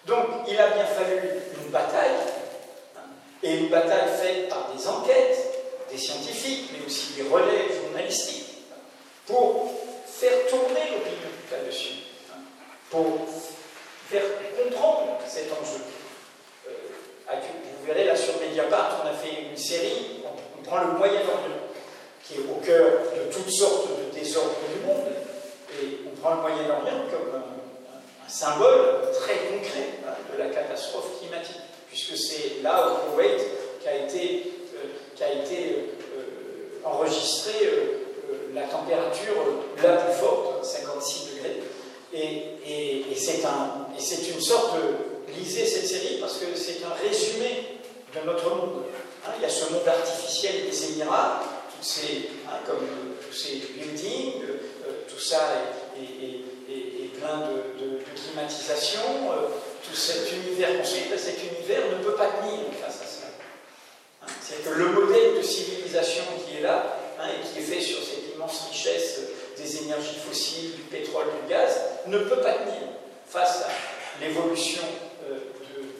[0.06, 1.22] Donc, il a bien fallu
[1.64, 2.16] une bataille,
[2.98, 3.02] hein,
[3.44, 5.56] et une bataille faite par des enquêtes,
[5.92, 8.64] des scientifiques, mais aussi des relais journalistiques,
[9.26, 9.72] pour
[10.06, 11.94] faire tourner l'opinion là-dessus,
[12.32, 12.40] hein,
[12.90, 13.28] pour
[14.10, 14.24] faire
[14.58, 15.82] comprendre cet enjeu.
[16.68, 17.34] Euh,
[17.80, 21.62] vous verrez là sur Mediapart, on a fait une série, on, prend le Moyen-Orient,
[22.24, 25.14] qui est au cœur de toutes sortes de désordres du monde,
[25.80, 27.46] et on prend le Moyen-Orient comme un,
[28.28, 33.40] symbole très concret hein, de la catastrophe climatique, puisque c'est là au Koweït
[33.84, 34.52] qu'a été
[35.16, 35.76] qui a été
[36.18, 39.34] euh, enregistré euh, la température
[39.82, 41.64] la plus forte, 56 degrés.
[42.14, 42.52] Et,
[43.16, 45.34] c'est un, une sorte de.
[45.34, 47.80] Lisez cette série parce que c'est un résumé
[48.14, 48.84] de notre monde.
[49.26, 51.42] Hein, il y a ce monde artificiel des Émirats,
[51.74, 52.88] toutes ces, hein, comme
[53.26, 55.40] tous ces buildings, euh, tout ça
[55.98, 56.46] est,
[57.20, 59.00] plein de, climatisation,
[59.84, 63.26] tout cet univers construit, ben, cet univers ne peut pas tenir face à ça.
[64.42, 67.98] C'est que le modèle de civilisation qui est là, hein, et qui est fait sur
[68.00, 69.20] cette immense richesse
[69.58, 71.80] des énergies fossiles, du pétrole, du gaz,
[73.28, 74.84] face à l'évolution
[75.30, 75.40] euh,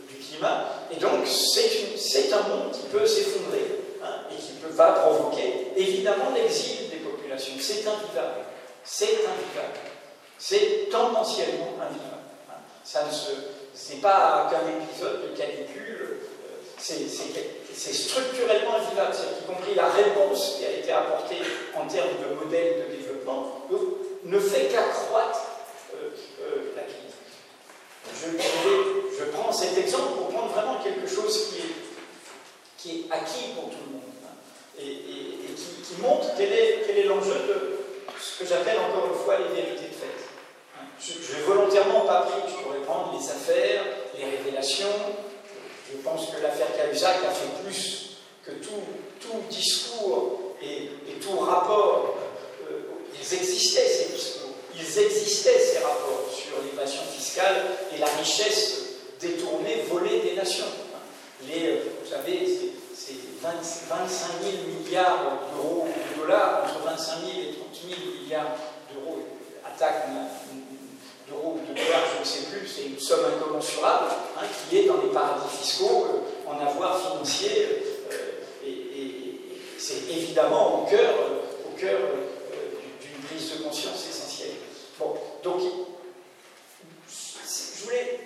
[0.10, 0.66] du climat.
[0.92, 3.66] Et donc, c'est un monde qui peut s'effondrer
[4.04, 7.54] hein, et qui peut, va provoquer évidemment l'exil des populations.
[7.60, 8.46] C'est invivable.
[8.84, 9.80] C'est invivable.
[10.38, 12.24] C'est tendanciellement invivable.
[12.50, 12.62] Hein.
[12.84, 16.96] Ça ne n'est pas qu'un épisode de canicule, euh, c'est
[17.78, 21.42] c'est structurellement invivable, c'est y compris la réponse qui a été apportée
[21.76, 23.68] en termes de modèle de développement,
[24.24, 25.55] ne fait qu'accroître
[26.76, 26.82] la.
[29.18, 31.76] Je, prends cet exemple pour prendre vraiment quelque chose qui est,
[32.78, 34.36] qui est acquis pour tout le monde hein,
[34.80, 37.80] et, qui, montre quel est, l'enjeu de
[38.20, 40.16] ce que j'appelle encore une fois les vérités de fait.
[40.78, 40.86] Hein.
[41.00, 43.84] Je n'ai volontairement pas pris, je pourrais prendre les affaires,
[44.18, 44.88] les révélations,
[45.92, 48.82] je pense que l'affaire Cahuzac a fait plus que tout,
[49.50, 52.18] discours et, tout rapport.
[52.70, 52.82] Euh,
[53.14, 54.45] ils existaient, ces discours.
[54.78, 57.56] Ils existaient, ces rapports sur l'évasion fiscale
[57.96, 58.82] et la richesse
[59.22, 60.66] détournée, volée des nations.
[61.50, 67.68] Euh, vous savez, c'est 25 000 milliards d'euros de dollars, entre 25 000 et 30
[67.88, 68.56] 000 milliards
[68.92, 69.20] d'euros,
[69.66, 70.10] attaque
[71.30, 74.08] d'euros ou de dollars, je ne sais plus, c'est une somme incommensurable
[74.38, 77.68] hein, qui est dans les paradis fiscaux euh, en avoir financier.
[78.12, 79.42] Euh, et,
[79.78, 81.14] c'est évidemment au cœur,
[81.68, 82.00] au cœur
[83.00, 84.15] d'une prise de conscience.
[84.98, 85.62] Bon, donc,
[87.10, 88.20] je voulais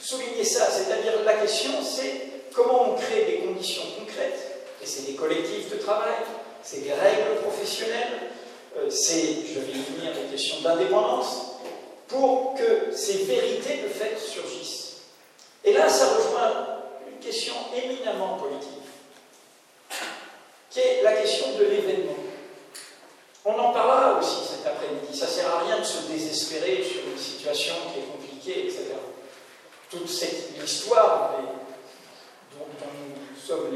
[0.00, 5.14] souligner ça, c'est-à-dire la question, c'est comment on crée des conditions concrètes, et c'est des
[5.14, 6.14] collectifs de travail,
[6.62, 8.30] c'est des règles professionnelles,
[8.78, 11.56] euh, c'est, je vais y venir, des questions d'indépendance,
[12.08, 15.02] pour que ces vérités de fait surgissent.
[15.62, 18.70] Et là, ça rejoint une question éminemment politique,
[20.70, 22.23] qui est la question de l'événement.
[23.46, 25.14] On en parlera aussi cet après-midi.
[25.16, 28.94] Ça ne sert à rien de se désespérer sur une situation qui est compliquée, etc.
[29.90, 31.34] Toute cette histoire
[32.52, 33.70] dont, nous sommes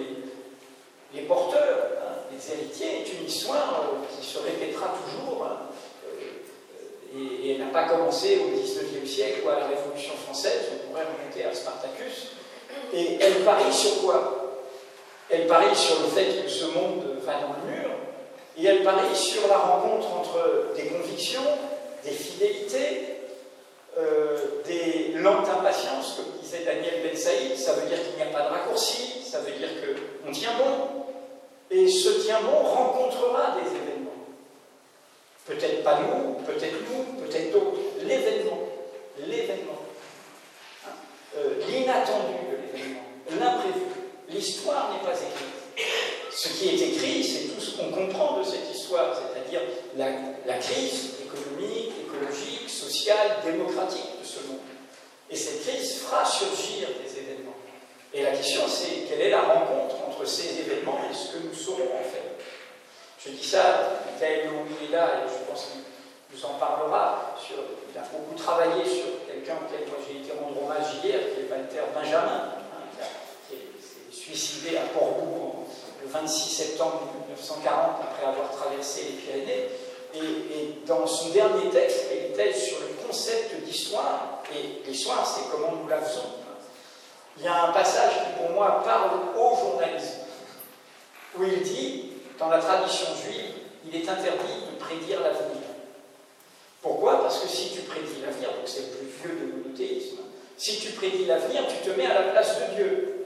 [1.12, 5.44] les, porteurs, hein, les héritiers, est une histoire euh, qui se répétera toujours.
[5.44, 5.58] Hein,
[6.06, 10.88] euh, et, elle n'a pas commencé au XIXe siècle ou à la Révolution française, on
[10.88, 12.28] pourrait remonter à Spartacus.
[12.94, 14.64] Et elle parie sur quoi?
[15.28, 17.87] Elle parie sur le fait que ce monde va dans le mur,
[18.58, 21.42] et elle parie sur la rencontre entre des convictions,
[22.04, 23.18] des fidélités,
[23.96, 28.36] euh, des lentes impatiences, comme disait Daniel Ben Saïd, ça veut dire qu'il n'y a
[28.36, 31.04] pas de raccourci, ça veut dire qu'on tient bon.
[31.70, 34.08] Et ce tient bon rencontrera des événements.
[35.46, 37.78] Peut-être pas nous, peut-être nous, peut-être d'autres.
[38.02, 38.58] L'événement.
[39.18, 39.82] L'événement.
[40.86, 40.90] Hein,
[41.36, 43.02] euh, l'inattendu de l'événement.
[43.30, 43.84] L'imprévu.
[44.28, 46.17] L'histoire n'est pas écrite.
[46.30, 49.62] Ce qui est écrit, c'est tout ce qu'on comprend de cette histoire, c'est-à-dire
[49.96, 54.58] la, crise économique, écologique, sociale, démocratique de ce monde.
[55.30, 57.56] Et cette crise fera surgir des événements.
[58.12, 61.54] Et la question, c'est quelle est la rencontre entre ces événements et ce que nous
[61.54, 62.22] saurons en faire?
[63.24, 65.82] Je dis ça, Michael est là, et je pense qu'il
[66.32, 67.36] nous en parlera.
[67.50, 71.82] Il a beaucoup travaillé sur quelqu'un auquel j'ai été rendre hommage hier, qui est Walter
[71.94, 73.04] Benjamin, hein,
[73.48, 75.57] qui s'est suicidé à Portbou
[76.02, 79.68] le 26 septembre 1940 après avoir traversé les Pyrénées.
[80.14, 85.76] Et, dans son dernier texte, il texte sur le concept d'histoire, et l'histoire c'est comment
[85.82, 86.22] nous la faisons.
[87.36, 90.20] Il y a un passage qui pour moi parle au journalisme,
[91.36, 93.52] où il dit, dans la tradition juive,
[93.86, 95.62] il est interdit de prédire l'avenir.
[96.80, 97.22] Pourquoi?
[97.22, 100.18] Parce que si tu prédis l'avenir, donc c'est le plus vieux de monothéisme,
[100.56, 103.17] si tu prédis l'avenir, tu te mets à la place de Dieu.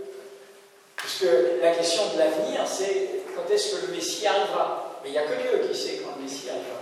[1.02, 1.26] Puisque
[1.60, 5.22] la question de l'avenir, c'est quand est-ce que le Messie arrivera mais il n'y a
[5.22, 6.78] que Dieu qui sait quand le Messie arrivera.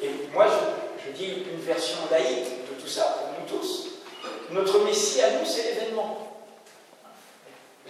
[0.00, 0.46] Et moi,
[1.04, 3.88] je, dis une version laïque de tout ça, pour nous tous.
[4.50, 6.18] Notre Messie à nous, c'est l'événement.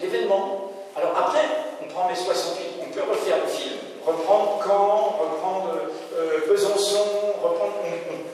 [0.00, 0.72] L'événement.
[0.96, 1.44] Alors après,
[1.82, 5.74] on prend les 68, on peut refaire le film, reprendre Caen, reprendre
[6.16, 7.04] euh, Besançon,
[7.42, 7.74] reprendre,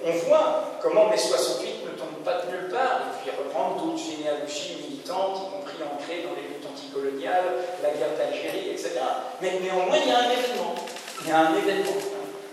[0.04, 3.98] on, voit comment mai 68 ne tombe pas de nulle part, et puis reprendre d'autres
[3.98, 6.57] généalogies militantes, y compris ancrées dans les
[6.88, 8.92] anticoloniales, la guerre d'Algérie, etc.
[9.40, 10.74] Mais néanmoins, il y a un événement
[11.22, 11.96] il y a un événement.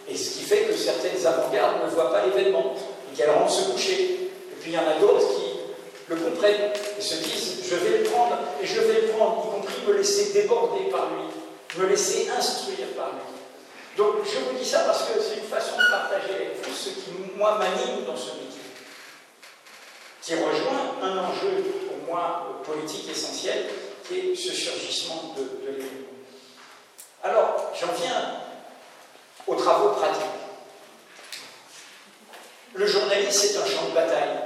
[0.07, 2.75] Et ce qui fait que certaines avant-gardes ne voient pas l'événement
[3.11, 4.31] et qu'elles rentrent se coucher.
[4.51, 5.59] Et puis il y en a d'autres qui
[6.07, 9.61] le comprennent et se disent je vais le prendre et je vais le prendre, y
[9.61, 13.21] compris me laisser déborder par lui, me laisser instruire par lui.
[13.97, 16.89] Donc je vous dis ça parce que c'est une façon de partager avec vous ce
[16.89, 18.61] qui, moi, m'anime dans ce métier,
[20.21, 23.65] qui rejoint un enjeu pour moi politique essentiel,
[24.11, 25.83] est ce surgissement de, de.
[27.23, 28.41] Alors, j'en viens
[29.47, 30.21] aux travaux pratiques.
[32.73, 34.39] Le journalisme est un champ de bataille.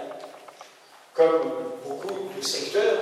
[1.14, 1.52] Comme
[1.86, 3.00] beaucoup de secteurs,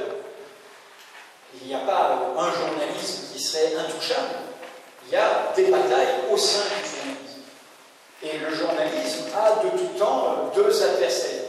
[1.62, 4.36] il n'y a pas un journalisme qui serait intouchable.
[5.06, 7.42] Il y a des batailles au sein du journalisme.
[8.24, 11.44] Et le journalisme a de tout temps deux adversaires.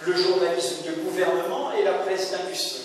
[0.00, 2.83] Le journalisme de gouvernement et la presse d'industrie.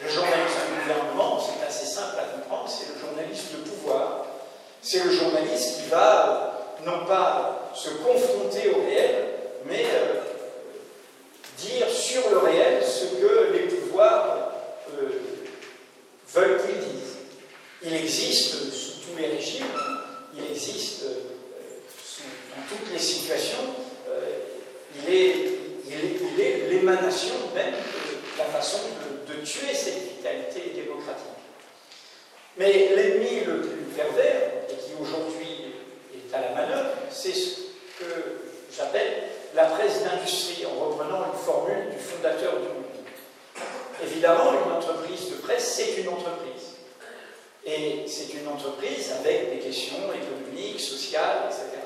[0.00, 4.26] Le journalisme de gouvernement, c'est assez simple à comprendre, c'est le journalisme de pouvoir
[4.82, 9.26] c'est le journaliste qui va euh, non pas se confronter au réel,
[9.64, 10.14] mais euh,
[11.56, 14.52] dire sur le réel ce que les pouvoirs
[14.98, 15.08] euh,
[16.34, 17.16] veulent qu'ils disent.
[17.84, 19.66] Il existe sous tous les régimes,
[20.36, 23.58] il existe dans toutes les situations,
[24.96, 25.48] il est
[26.70, 28.78] l'émanation même de la façon
[29.40, 31.26] de, tuer cette vitalité démocratique.
[32.56, 35.74] Mais l'ennemi le plus pervers, et qui aujourd'hui
[36.14, 37.56] est à la manœuvre, c'est ce
[37.98, 38.40] que
[38.74, 39.24] j'appelle
[39.54, 42.82] la presse d'industrie, en reprenant une formule du fondateur du monde.
[44.02, 46.72] évidemment, une entreprise de presse, c'est une entreprise.
[47.64, 51.82] Et c'est une entreprise avec des questions économiques, sociales, etc.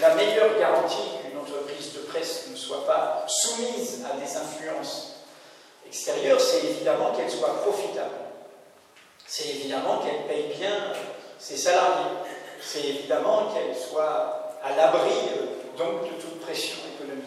[0.00, 5.15] La meilleure garantie qu'une entreprise de presse ne soit pas soumise à des influences
[5.88, 8.14] extérieures, c'est évidemment qu'elle soit profitable.
[9.26, 10.92] C'est évidemment qu'elle paye bien
[11.38, 12.12] ses salariés.
[12.60, 17.24] C'est évidemment qu'elle soit à l'abri euh, donc de toute pression économique.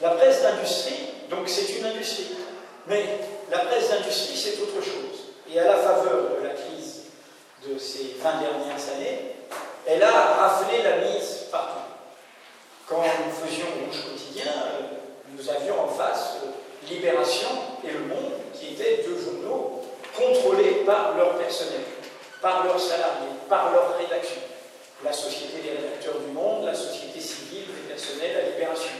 [0.00, 2.36] La presse d'industrie, donc c'est une industrie.
[2.86, 3.04] Mais
[3.50, 5.32] la presse d'industrie, c'est autre chose.
[5.52, 7.02] Et à la faveur de la crise
[7.66, 9.36] de ces 20 dernières années,
[9.86, 11.80] elle a raflé la mise partout.
[12.86, 14.80] Quand nous faisions Rouge Quotidien, euh,
[15.32, 16.48] nous avions en face euh,
[16.88, 17.48] Libération
[17.86, 19.82] et Le Monde, qui étaient deux journaux
[20.16, 21.82] contrôlés par leur personnel,
[22.40, 24.40] par leurs salariés, par leur rédaction.
[25.04, 28.92] La Société des rédacteurs du Monde, la Société civile des personnels à Libération.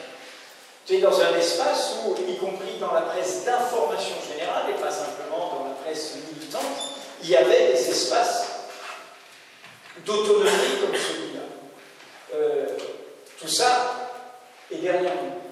[0.87, 5.59] C'est dans un espace où, y compris dans la presse d'information générale, et pas simplement
[5.59, 6.63] dans la presse militante,
[7.23, 8.47] il y avait des espaces
[10.05, 11.41] d'autonomie comme celui-là.
[12.35, 12.67] Euh,
[13.41, 14.11] tout ça
[14.71, 15.44] est derrière nous.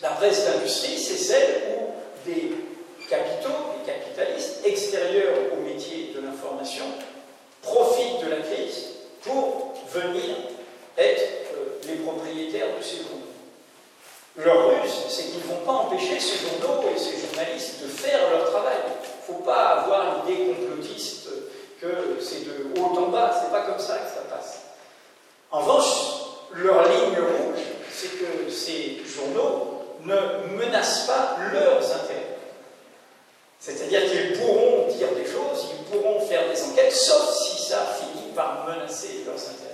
[0.00, 2.52] La presse d'industrie, c'est celle où des
[3.08, 6.84] capitaux, des capitalistes extérieurs au métier de l'information
[7.62, 8.84] profitent de la crise
[9.22, 10.36] pour venir
[10.96, 11.22] être
[11.54, 13.18] euh, les propriétaires de ces journaux.
[14.36, 18.30] Leur ruse, c'est qu'ils ne vont pas empêcher ces journaux et ces journalistes de faire
[18.30, 18.76] leur travail.
[18.86, 21.28] Il ne faut pas avoir l'idée complotiste
[21.80, 24.60] que c'est de haut en bas, c'est pas comme ça que ça passe.
[25.50, 25.86] En revanche,
[26.52, 32.38] leur ligne rouge, c'est que ces journaux ne menacent pas leurs intérêts.
[33.58, 38.32] C'est-à-dire qu'ils pourront dire des choses, ils pourront faire des enquêtes, sauf si ça finit
[38.34, 39.68] par menacer leurs intérêts.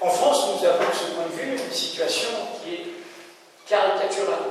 [0.00, 2.28] En France, nous avons de ce point de vue une situation
[2.62, 2.86] qui est
[3.66, 4.50] caricaturale.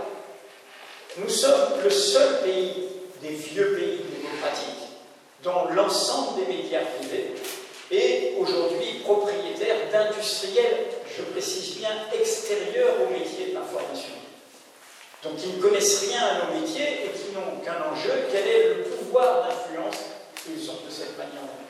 [1.17, 2.89] Nous sommes le seul pays
[3.21, 4.89] des vieux pays démocratiques
[5.43, 7.35] dont l'ensemble des médias privés
[7.91, 14.24] est aujourd'hui propriétaire d'industriels, je précise bien, extérieurs au métier de l'information.
[15.25, 18.73] Donc ils ne connaissent rien à nos métiers et qui n'ont qu'un enjeu, quel est
[18.75, 19.95] le pouvoir d'influence
[20.35, 21.65] qu'ils ont de cette manière-là.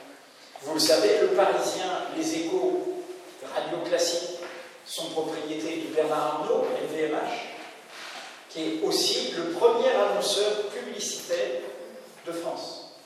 [0.62, 1.86] Vous le savez, le Parisien,
[2.18, 3.02] les échos,
[3.54, 4.40] radio classique,
[4.86, 7.18] sont propriétés de Bernard Arnault, LVMH,
[8.50, 11.62] qui est aussi le premier annonceur publicitaire
[12.28, 12.98] de France.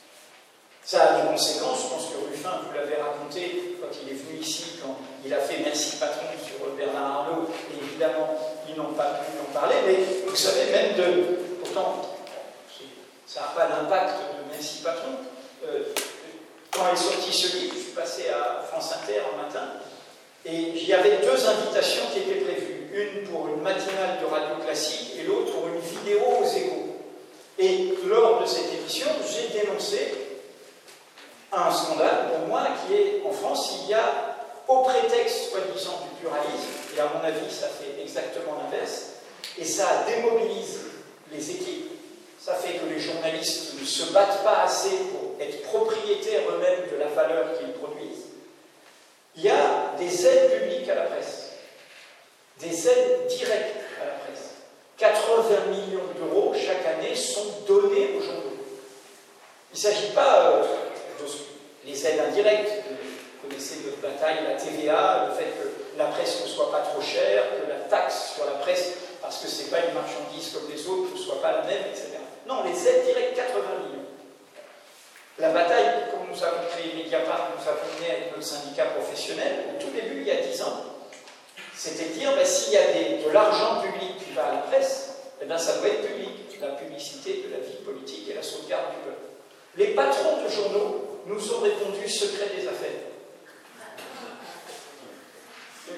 [0.82, 4.40] Ça a des conséquences, je pense que Ruffin, vous l'avez raconté quand il est venu
[4.40, 9.20] ici, quand il a fait Merci Patron sur Bernard Arnault, et évidemment, ils n'ont pas
[9.24, 9.96] pu en parler, mais
[10.26, 11.38] vous savez, même de.
[11.62, 12.16] Pourtant,
[13.26, 15.10] ça n'a pas l'impact de Merci Patron.
[15.66, 15.82] Euh,
[16.70, 19.72] quand est sorti ce livre, je suis passé à France Inter un matin,
[20.44, 22.76] et il y avait deux invitations qui étaient prévues.
[22.92, 26.96] Une pour une matinale de radio classique et l'autre pour une vidéo aux échos.
[27.58, 30.12] Et lors de cette émission, j'ai dénoncé
[31.52, 34.29] un scandale, pour moi, qui est, en France, il y a,
[34.70, 39.06] au prétexte, soi-disant, du pluralisme, et à mon avis, ça fait exactement l'inverse,
[39.58, 40.78] et ça démobilise
[41.32, 41.90] les équipes,
[42.40, 46.96] ça fait que les journalistes ne se battent pas assez pour être propriétaires eux-mêmes de
[46.96, 48.26] la valeur qu'ils produisent.
[49.36, 51.50] Il y a des aides publiques à la presse,
[52.60, 54.50] des aides directes à la presse.
[54.98, 58.56] 80 millions d'euros chaque année sont donnés aux journaux.
[59.72, 60.64] Il ne s'agit pas euh,
[61.84, 62.84] les aides indirectes,
[63.42, 67.00] vous connaissez notre bataille, la TVA, le fait que la presse ne soit pas trop
[67.00, 70.70] chère, que la taxe sur la presse, parce que ce n'est pas une marchandise comme
[70.70, 72.18] les autres, ne soit pas la même, etc.
[72.46, 74.04] Non, les aides directes, 80 millions.
[75.38, 79.82] La bataille, comme nous avons créé Mediapart, nous avons mené avec notre syndicat professionnel, au
[79.82, 80.84] tout début, il y a 10 ans,
[81.74, 82.82] c'était dire, ben, s'il y a
[83.24, 86.68] de l'argent public qui va à la presse, eh ben, ça doit être public, la
[86.68, 89.24] publicité de la vie politique et la sauvegarde du peuple.
[89.76, 93.09] Les patrons de journaux nous ont répondu secret des affaires.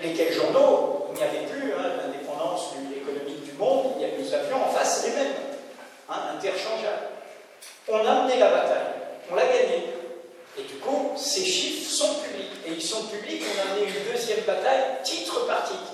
[0.03, 5.05] Lesquels journaux Il n'y avait plus hein, l'indépendance économique du monde, nous avions en face
[5.07, 5.35] les mêmes,
[6.09, 7.09] hein, interchangeables.
[7.89, 8.93] On a mené la bataille,
[9.31, 9.85] on l'a gagnée.
[10.59, 12.51] Et du coup, ces chiffres sont publics.
[12.67, 15.93] Et ils sont publics, on a mené une deuxième bataille, titre par titre.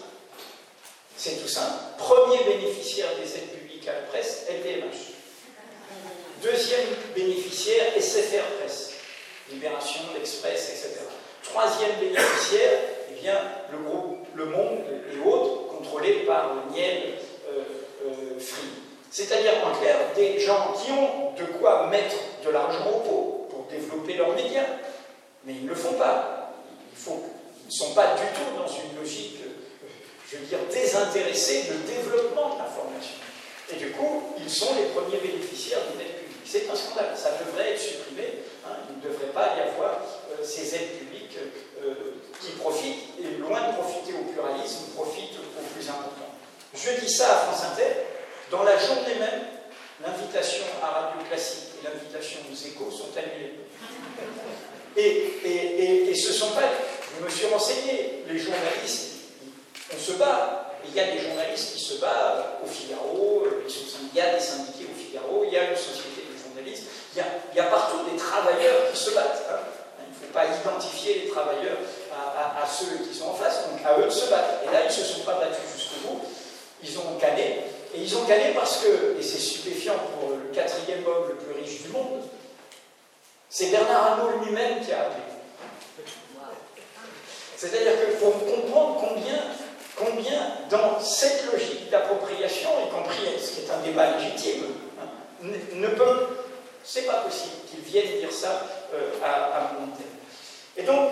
[1.16, 1.74] C'est tout simple.
[1.96, 5.14] Premier bénéficiaire des aides publiques à la presse, LVMH.
[6.42, 8.92] Deuxième bénéficiaire, SFR Presse.
[9.50, 11.00] Libération, l'Express, etc.
[11.42, 12.78] Troisième bénéficiaire,
[13.10, 13.40] eh bien,
[13.72, 17.14] le groupe Le Monde et autres, contrôlés par Niel
[17.48, 17.62] euh,
[18.06, 18.68] euh, Free.
[19.10, 23.66] C'est-à-dire, en clair, des gens qui ont de quoi mettre de l'argent au pot pour
[23.70, 24.66] développer leurs médias,
[25.44, 26.52] mais ils ne le font pas.
[27.06, 29.38] ils ne sont pas du tout dans une logique,
[30.30, 33.16] je veux dire, désintéressée de développement de l'information.
[33.72, 36.44] Et du coup, ils sont les premiers bénéficiaires d'une aide publique.
[36.44, 38.44] C'est un scandale, ça devrait être supprimé.
[38.66, 38.76] Hein.
[38.90, 40.00] Il ne devrait pas y avoir
[40.32, 41.36] euh, ces aides publiques
[41.84, 41.94] euh,
[42.40, 46.28] qui profitent, et loin de profiter au pluralisme, profitent au plus important.
[46.74, 48.04] Je dis ça à France Inter,
[48.50, 49.42] dans la journée même,
[50.04, 53.54] l'invitation à Radio Classique et l'invitation aux échos sont annulées.
[54.96, 56.62] Et, et, et, ce sont pas.
[57.18, 59.08] Je me suis renseigné, les journalistes,
[59.94, 60.64] on se bat.
[60.84, 64.86] Il y a des journalistes qui se battent au Figaro, il y a des syndiqués
[64.90, 66.84] au Figaro, il y a une société de journalistes,
[67.14, 69.42] il y a, partout des travailleurs qui se battent.
[69.50, 69.58] Hein.
[70.00, 71.78] Il ne faut pas identifier les travailleurs
[72.12, 74.62] à, ceux qui sont en face, donc à eux de se battre.
[74.66, 76.20] Et là, ils ne se sont pas battus jusqu'au bout,
[76.82, 81.06] ils ont canné, et ils ont canné parce que, et c'est stupéfiant pour le quatrième
[81.06, 82.22] homme le plus riche du monde,
[83.48, 85.22] c'est Bernard Arnault lui-même qui a appelé.
[87.56, 89.38] C'est-à-dire que pour comprendre combien,
[89.96, 94.64] combien dans cette logique d'appropriation, y compris ce qui est un débat légitime,
[95.00, 96.26] hein, ne, peut,
[96.84, 98.62] c'est pas possible qu'ils viennent dire ça
[98.94, 99.70] euh, à, à
[100.76, 101.10] Et donc,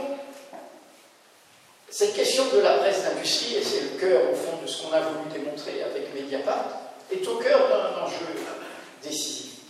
[1.89, 4.93] cette question de la presse d'industrie, et c'est le cœur au fond de ce qu'on
[4.93, 6.67] a voulu démontrer avec Mediapart,
[7.11, 8.17] est au cœur d'un enjeu
[9.03, 9.61] décisif,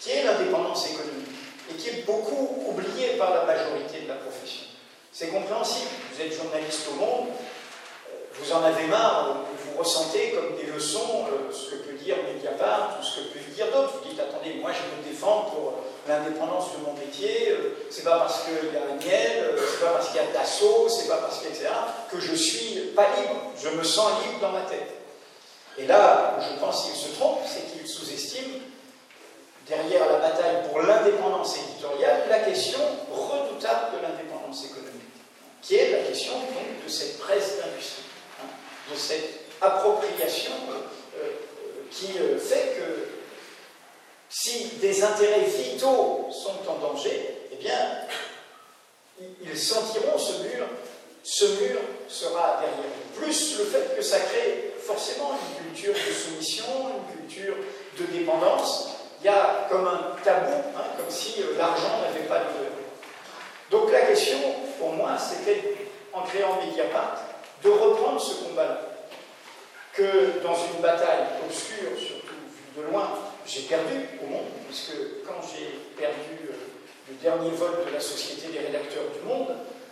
[0.00, 1.28] qui est l'indépendance économique,
[1.70, 4.67] et qui est beaucoup oublié par la majorité de la profession.
[5.12, 10.56] C'est compréhensible, vous êtes journaliste au monde, euh, vous en avez marre, vous ressentez comme
[10.56, 13.94] des leçons euh, ce que peut dire Mediapart ou ce que peut dire d'autres.
[13.98, 15.74] Vous dites, attendez, moi je me défends pour
[16.06, 20.08] l'indépendance de mon métier, euh, c'est pas parce qu'il y a Agnel, c'est pas parce
[20.08, 21.68] qu'il y a Dassault, c'est pas parce a etc.,
[22.10, 24.94] que je suis pas libre, je me sens libre dans ma tête.
[25.78, 28.60] Et là où je pense qu'il se trompe, c'est qu'il sous-estime,
[29.68, 32.80] derrière la bataille pour l'indépendance éditoriale, la question
[33.10, 34.97] redoutable de l'indépendance économique,
[35.62, 38.04] qui est la question donc, de cette presse d'industrie,
[38.40, 38.46] hein,
[38.92, 41.30] de cette appropriation euh, euh,
[41.90, 43.08] qui euh, fait que
[44.30, 47.78] si des intérêts vitaux sont en danger, eh bien,
[49.42, 50.66] ils sentiront ce mur,
[51.22, 53.20] ce mur sera derrière eux.
[53.20, 56.64] Plus le fait que ça crée forcément une culture de soumission,
[57.10, 57.56] une culture
[57.98, 58.90] de dépendance.
[59.20, 62.77] Il y a comme un tabou, hein, comme si l'argent n'avait pas de.
[63.70, 64.38] Donc la question,
[64.78, 65.62] pour moi, c'était,
[66.12, 67.18] en créant Mediapart,
[67.62, 68.80] de reprendre ce combat-là.
[69.92, 73.10] Que dans une bataille obscure, surtout vue de loin,
[73.46, 74.94] j'ai perdu au monde, puisque
[75.26, 76.52] quand j'ai perdu euh,
[77.08, 79.48] le dernier vote de la Société des rédacteurs du monde,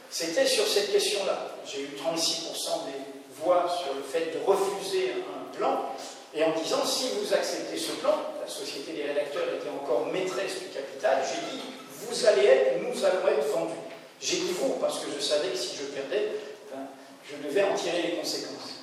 [0.09, 1.57] c'était sur cette question-là.
[1.67, 5.91] J'ai eu 36% des voix sur le fait de refuser un plan,
[6.35, 10.61] et en disant si vous acceptez ce plan, la Société des rédacteurs était encore maîtresse
[10.61, 11.63] du capital, j'ai dit
[12.01, 13.75] vous allez être, nous allons être vendus.
[14.21, 16.31] J'ai dit vous, parce que je savais que si je perdais,
[16.71, 16.87] ben,
[17.25, 18.77] je devais en tirer les conséquences.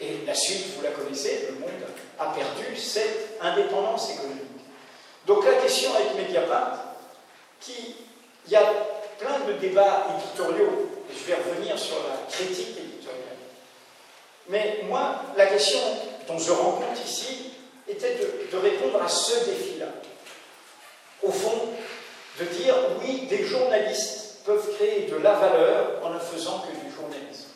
[0.00, 1.70] Et la suite, vous la connaissez, le monde
[2.18, 4.44] a perdu cette indépendance économique.
[5.26, 6.78] Donc la question avec Mediapart,
[7.60, 7.96] qui,
[8.46, 8.64] il y a
[9.18, 13.36] plein de débats éditoriaux, et je vais revenir sur la critique éditoriale.
[14.48, 15.78] Mais moi, la question
[16.26, 17.52] dont je rends compte ici
[17.88, 19.86] était de, répondre à ce défi-là.
[21.22, 21.68] Au fond,
[22.40, 26.94] de dire oui, des journalistes peuvent créer de la valeur en ne faisant que du
[26.94, 27.48] journalisme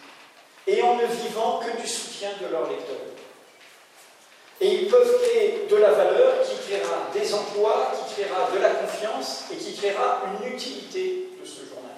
[0.66, 2.96] et en ne vivant que du soutien de leurs lecteurs.
[4.60, 8.70] Et ils peuvent créer de la valeur qui créera des emplois, qui créera de la
[8.70, 11.96] confiance et qui créera une utilité de ce journal.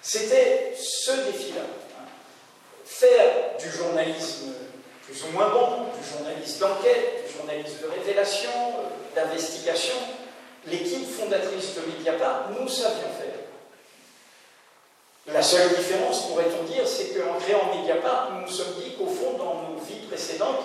[0.00, 1.62] C'était ce défi-là
[2.84, 4.52] faire du journalisme
[5.02, 9.96] plus ou moins bon, du journalisme d'enquête, du journalisme de révélation, euh, d'investigation,
[10.66, 13.32] l'équipe fondatrice de Mediapart, nous savions faire.
[15.32, 19.38] La seule différence, pourrait-on dire, c'est qu'en créant Mediapart, nous nous sommes dit qu'au fond,
[19.38, 20.62] dans nos vies précédentes,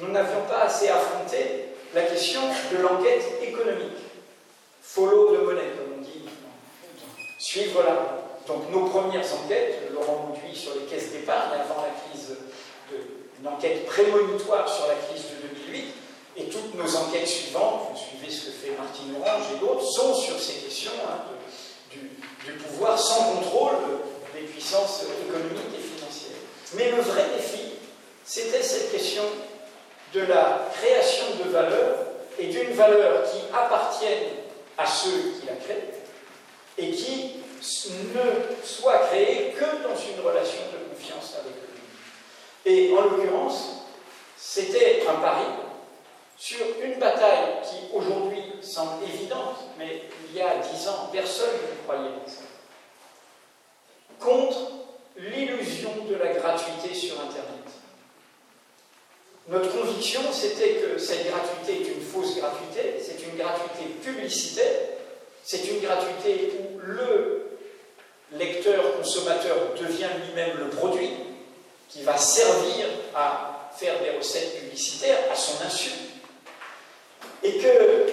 [0.00, 2.42] nous n'avions pas assez affronté la question
[2.72, 3.96] de l'enquête économique.
[4.82, 6.28] Follow de monnaie, comme on dit.
[7.38, 12.36] Suivre la donc nos premières enquêtes, Laurent Mouduit sur les caisses d'épargne avant la crise,
[13.40, 15.94] une enquête prémonitoire sur la crise de 2008,
[16.36, 20.14] et toutes nos enquêtes suivantes, vous suivez ce que fait Martine Orange et d'autres, sont
[20.14, 21.20] sur ces questions hein,
[21.90, 23.76] du, pouvoir sans contrôle
[24.34, 26.36] des puissances économiques et financières.
[26.74, 27.74] Mais le vrai défi,
[28.24, 29.22] c'était cette question
[30.12, 31.96] de la création de valeur
[32.38, 34.24] et d'une valeur qui appartienne
[34.76, 35.94] à ceux qui la créent
[36.76, 37.36] et qui
[38.14, 41.74] ne soit créé que dans une relation de confiance avec lui.
[42.66, 43.84] Et en l'occurrence,
[44.36, 45.44] c'était un pari
[46.36, 51.82] sur une bataille qui aujourd'hui semble évidente, mais il y a dix ans, personne ne
[51.84, 52.42] croyait ça.
[54.18, 54.58] Contre
[55.16, 57.44] l'illusion de la gratuité sur Internet.
[59.46, 64.80] notre conviction, c'était que cette gratuité est une fausse gratuité, c'est une gratuité publicitaire,
[65.44, 67.58] c'est une gratuité où le
[68.32, 71.10] lecteur, consommateur devient lui-même le produit
[71.88, 75.90] qui va servir à faire des recettes publicitaires à son insu.
[77.44, 78.06] Et que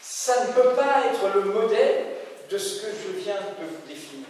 [0.00, 2.04] ça ne peut pas être le modèle
[2.48, 4.26] de ce que je viens de vous définir.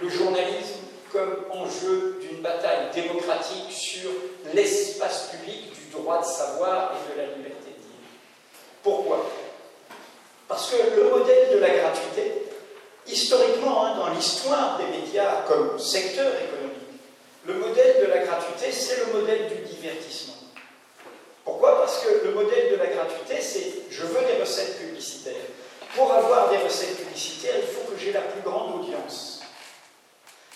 [0.00, 4.10] Le journalisme comme enjeu d'une bataille démocratique sur
[4.52, 8.08] l'espace public du droit de savoir et de la liberté de dire.
[8.82, 9.28] Pourquoi?
[10.46, 12.32] Parce que le modèle de la gratuité,
[13.06, 16.68] historiquement, hein, dans l'histoire des médias comme secteur économique,
[17.46, 20.34] le modèle de la gratuité, c'est le modèle du divertissement.
[21.48, 21.78] Pourquoi?
[21.80, 25.48] Parce que le modèle de la gratuité, c'est je veux des recettes publicitaires.
[25.96, 29.40] Pour avoir des recettes publicitaires, il faut que j'ai la plus grande audience.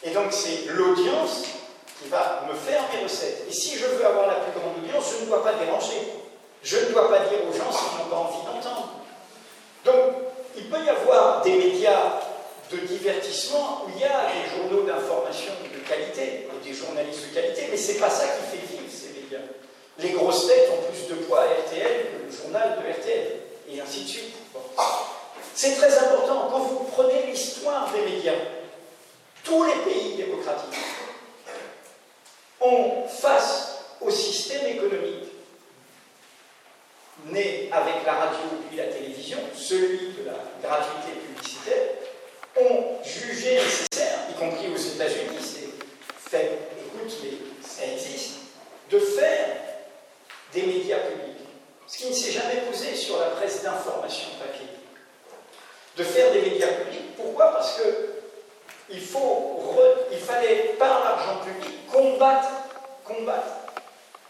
[0.02, 1.44] Et donc c'est l'audience
[1.98, 3.46] qui va me faire mes recettes.
[3.48, 5.96] Et si je veux avoir la plus grande audience, je ne dois pas déranger.
[6.62, 8.92] Je ne dois pas dire aux gens s'ils n'ont pas envie d'entendre.
[9.86, 9.96] Donc,
[10.58, 12.20] il peut y avoir des médias
[12.70, 17.68] de divertissement où il y a des journaux d'information de qualité, des journalistes de qualité,
[17.70, 19.40] mais ce n'est pas ça qui fait vivre ces médias.
[19.98, 24.04] Les grosses têtes ont de poids à RTL que le journal de RTL, et ainsi
[24.04, 24.34] de suite.
[25.54, 26.48] C'est très important.
[26.50, 28.32] Quand vous prenez l'histoire des médias,
[29.44, 30.78] tous les pays démocratiques
[32.60, 35.32] ont, face au système économique
[37.26, 41.88] né avec la radio puis la télévision, celui de la gratuité publicitaire,
[42.60, 47.12] ont jugé nécessaire, y compris aux États-Unis, c'est fait, écoute,
[47.62, 48.38] ça existe,
[48.90, 49.71] de faire
[50.52, 51.46] des médias publics,
[51.86, 54.66] ce qui ne s'est jamais posé sur la presse d'information papier.
[55.96, 57.52] De faire des médias publics, pourquoi?
[57.52, 58.22] Parce que
[58.90, 62.48] il, fallait, par l'argent public, combattre,
[63.04, 63.52] combattre,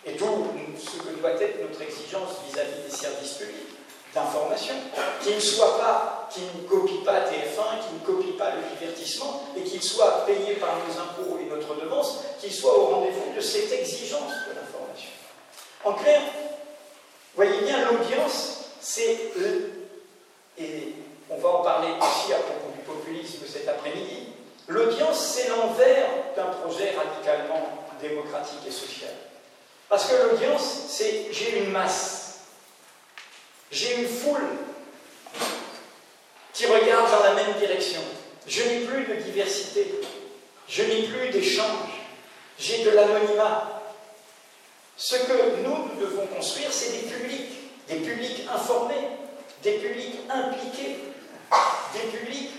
[0.04, 0.46] et tout
[0.78, 3.68] ce que doit être notre exigence vis-à-vis des services publics
[4.14, 4.74] d'information,
[5.22, 9.42] qui ne soit pas, qui ne copie pas TF1, qui ne copie pas le divertissement,
[9.56, 13.40] et qu'il soit payé par nos impôts et notre devance, qu'il soit au rendez-vous de
[13.40, 14.81] cette exigence de l'information.
[15.84, 16.20] En clair,
[17.34, 19.18] voyez bien, l'audience, c'est
[20.58, 20.94] et
[21.30, 24.32] on va en parler aussi à propos du populisme cet après-midi,
[24.68, 26.06] L'audience, c'est l'envers
[26.36, 29.10] d'un projet radicalement démocratique et social.
[29.88, 32.38] Parce que l'audience, c'est j'ai une masse,
[33.70, 34.46] j'ai une foule
[36.52, 38.00] qui regarde dans la même direction.
[38.46, 40.00] Je n'ai plus de diversité,
[40.68, 41.90] je n'ai plus d'échange,
[42.58, 43.81] j'ai de l'anonymat.
[44.96, 47.50] Ce que nous, nous devons construire, c'est des publics,
[47.88, 49.08] des publics informés,
[49.62, 50.98] des publics impliqués,
[51.94, 52.50] des publics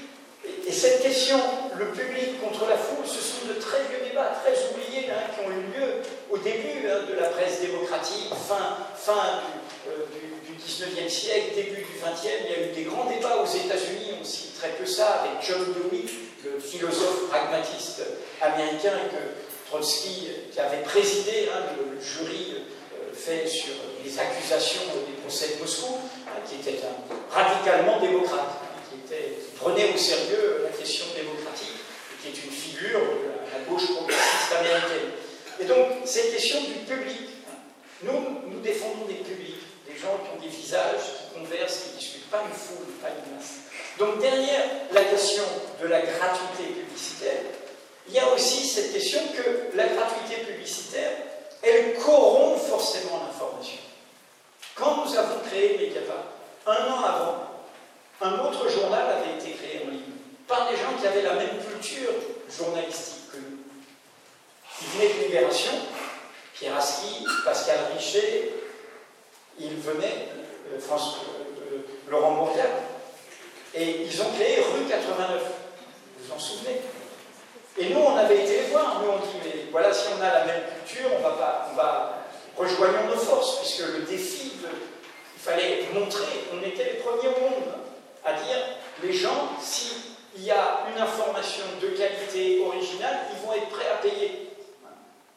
[0.66, 1.38] et cette question,
[1.78, 5.46] le public contre la foule, ce sont de très vieux débats, très oubliés, hein, qui
[5.46, 9.42] ont eu lieu au début hein, de la presse démocratique, fin, fin
[9.86, 12.46] du, 19e euh, siècle, début du 20e.
[12.46, 15.46] Il y a eu des grands débats aux États-Unis, on cite très peu ça, avec
[15.48, 16.06] John Dewey,
[16.44, 18.02] le philosophe pragmatiste
[18.42, 23.74] américain, que Trotsky, qui avait présidé hein, le, jury euh, fait sur
[24.06, 25.98] les accusations des procès de Moscou,
[26.48, 26.80] qui était
[27.32, 28.60] radicalement démocrate
[29.10, 31.82] qui prenait au sérieux la question démocratique,
[32.14, 35.10] et qui est une figure de la, gauche progressiste américaine.
[35.60, 37.30] Et donc, cette question du public,
[38.04, 42.30] nous, nous défendons des publics, des gens qui ont des visages, qui conversent, qui discutent,
[42.30, 43.66] pas une foule, pas une masse.
[43.98, 45.44] Donc, derrière la question
[45.82, 47.63] de la gratuité publicitaire,
[48.08, 51.12] il y a aussi cette question que la gratuité publicitaire,
[51.62, 53.80] elle corrompt forcément l'information.
[54.76, 56.26] Quand nous avons créé Mediapart,
[56.66, 57.38] un an avant,
[58.22, 60.02] un autre journal avait été créé en ligne
[60.48, 62.12] par des gens qui avaient la même culture
[62.50, 63.58] journalistique que nous.
[64.82, 65.72] Ils venaient de Libération,
[66.54, 68.54] Pierre Aski, Pascal Richet,
[69.60, 70.28] ils venaient
[70.74, 71.18] de, France,
[71.58, 72.62] de Laurent Bourdieu,
[73.76, 75.42] et ils ont créé Rue 89.
[76.18, 76.82] Vous vous en souvenez?
[77.78, 79.02] Et nous, on avait été les voir.
[79.02, 81.76] Nous, on dit, mais voilà, si on a la même culture, on va pas, on
[81.76, 82.24] va
[82.56, 87.74] rejoignons nos forces, puisque le défi, il fallait montrer, on était les premiers au monde
[88.26, 88.58] à dire
[89.02, 93.98] les gens, s'il y a une information de qualité originale, ils vont être prêts à
[93.98, 94.50] payer.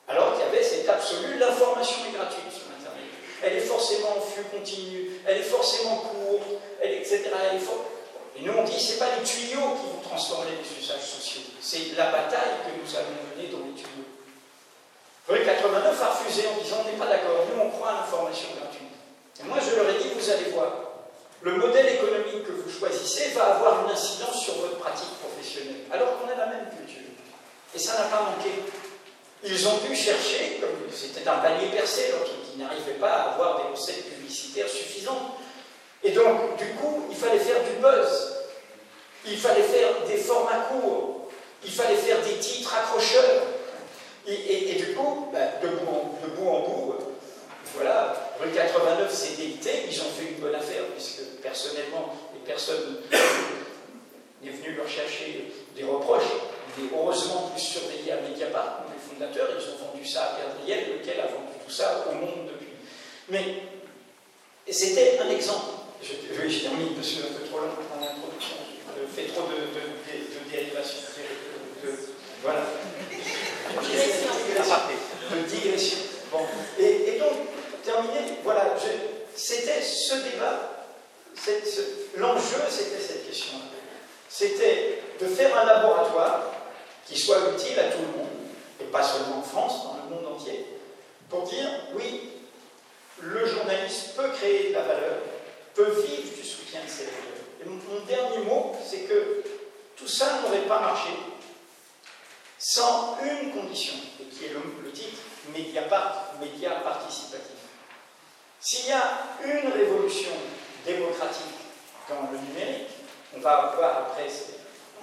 [0.08, 3.10] Alors qu'il y avait cet absolu, l'information est gratuite sur Internet.
[3.42, 7.24] Elle est forcément en flux continu, elle est forcément courte, etc.
[8.38, 11.42] Et nous on dit, ce n'est pas les tuyaux qui vont transformer les usages sociaux,
[11.60, 14.08] c'est la bataille que nous allons mener dans les tuyaux.
[15.28, 18.48] Rue 89 a refusé en disant, on n'est pas d'accord, nous on croit à l'information
[18.60, 18.92] gratuite.
[19.40, 20.86] Et moi je leur ai dit, vous allez voir,
[21.42, 26.18] le modèle économique que vous choisissez va avoir une incidence sur votre pratique professionnelle, alors
[26.18, 27.06] qu'on a la même culture.
[27.74, 28.50] Et ça n'a pas manqué.
[29.44, 33.58] ils ont dû chercher, comme c'était un panier percé, donc ils n'arrivaient pas à avoir
[33.58, 35.36] des recettes publicitaires suffisantes.
[36.06, 38.36] Et donc, du coup, il fallait faire du buzz,
[39.26, 41.28] il fallait faire des formats courts,
[41.64, 43.42] il fallait faire des titres accrocheurs.
[44.28, 46.94] Et, du coup, bah, de, bout en, bout
[47.74, 52.98] voilà, rue 89 s'est délité, ils ont fait une bonne affaire, puisque personnellement, les personnes
[54.42, 56.22] n'est venu leur chercher des reproches,
[56.78, 61.20] mais heureusement plus surveillé à Mediapart, les fondateurs, ils ont vendu ça à Gabriel, lequel
[61.20, 62.74] a vendu tout ça au monde depuis.
[63.28, 65.85] Mais c'était un exemple.
[66.02, 68.56] Je, je, termine parce que un peu trop long en introduction.
[68.96, 69.82] Je fais trop de, de,
[70.34, 70.98] de, dérivation.
[72.42, 72.62] voilà.
[75.30, 75.98] De digression.
[76.30, 76.40] Bon.
[76.78, 77.36] Et, donc,
[77.84, 78.74] terminé, voilà,
[79.34, 80.72] c'était ce débat.
[82.16, 83.76] L'enjeu, c'était cette question-là
[84.36, 86.52] c'était de faire un laboratoire
[87.06, 88.36] qui soit utile à tout le monde,
[88.80, 90.66] et pas seulement en France, dans le monde entier,
[91.30, 92.32] pour dire oui,
[93.20, 95.18] le journaliste peut créer de la valeur,
[95.76, 97.44] peut vivre du soutien de ses lecteurs.
[97.60, 99.44] Et mon, dernier mot, c'est que
[99.94, 101.10] tout ça n'aurait pas marché
[102.58, 105.20] sans une condition, et qui est le, titre,
[105.54, 107.52] Mediapart, média participatif.
[108.58, 110.32] S'il y a une révolution
[110.84, 111.54] démocratique
[112.08, 112.88] dans le numérique,
[113.36, 114.28] on va voir après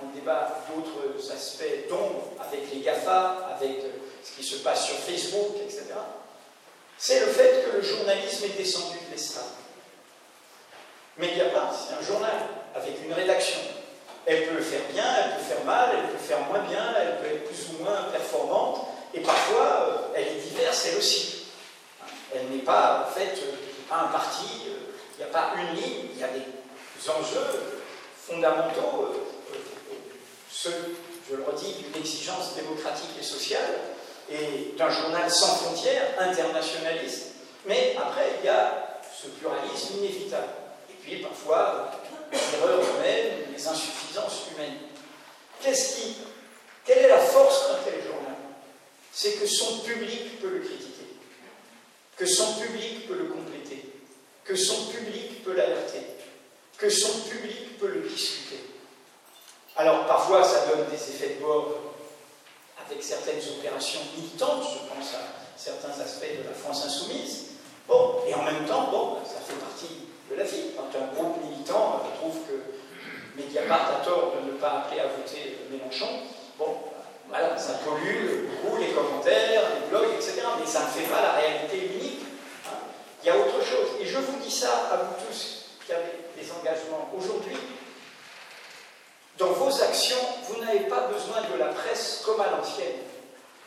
[0.01, 3.91] en débat d'autres aspects d'ombre avec les GAFA, avec euh,
[4.23, 5.85] ce qui se passe sur Facebook, etc.
[6.97, 9.62] C'est le fait que le journalisme est descendu de l'estrade.
[11.17, 12.35] Mediapart, c'est un journal
[12.75, 13.59] avec une rédaction.
[14.25, 17.35] Elle peut faire bien, elle peut faire mal, elle peut faire moins bien, elle peut
[17.35, 21.45] être plus ou moins performante, et parfois euh, elle est diverse elle aussi.
[22.33, 26.19] Elle n'est pas en fait euh, un parti, il n'y a pas une ligne, il
[26.19, 27.81] y a des enjeux
[28.17, 29.55] fondamentaux, euh, euh,
[30.49, 30.95] ceux,
[31.29, 33.79] je le redis, d'une exigence démocratique et sociale,
[34.31, 37.33] et d'un journal sans frontières, internationaliste,
[37.65, 40.62] mais après, il y a ce pluralisme inévitable.
[41.03, 41.91] Puis, parfois,
[42.31, 44.77] les erreurs humaines, les insuffisances humaines.
[45.61, 46.15] Qu'est-ce qui,
[46.85, 48.35] quelle est la force d'un tel journal?
[49.11, 51.15] C'est que son public peut le critiquer,
[52.17, 53.93] que son public peut le compléter,
[54.43, 56.01] que son public peut l'alerter,
[56.77, 58.59] que son public peut le discuter.
[59.75, 61.73] Alors parfois ça donne des effets de bord
[62.85, 65.21] avec certaines opérations militantes, je pense à
[65.55, 67.45] certains aspects de la France insoumise.
[67.87, 70.71] Bon, et en même temps, bon, ça fait partie de la vie.
[70.75, 75.57] Quand un groupe militant trouve que Mediapart a tort de ne pas appeler à voter
[75.71, 76.07] Mélenchon,
[76.57, 76.77] bon,
[77.27, 80.41] voilà, ça pollue beaucoup les commentaires, les blogs, etc.
[80.59, 82.21] Mais ça ne fait pas la réalité unique.
[82.67, 82.77] Hein.
[83.23, 83.99] Il y a autre chose.
[83.99, 87.57] Et je vous dis ça à vous tous qui avez des engagements aujourd'hui,
[89.37, 90.17] dans vos actions,
[90.47, 93.01] vous n'avez pas besoin de la presse comme à l'ancienne.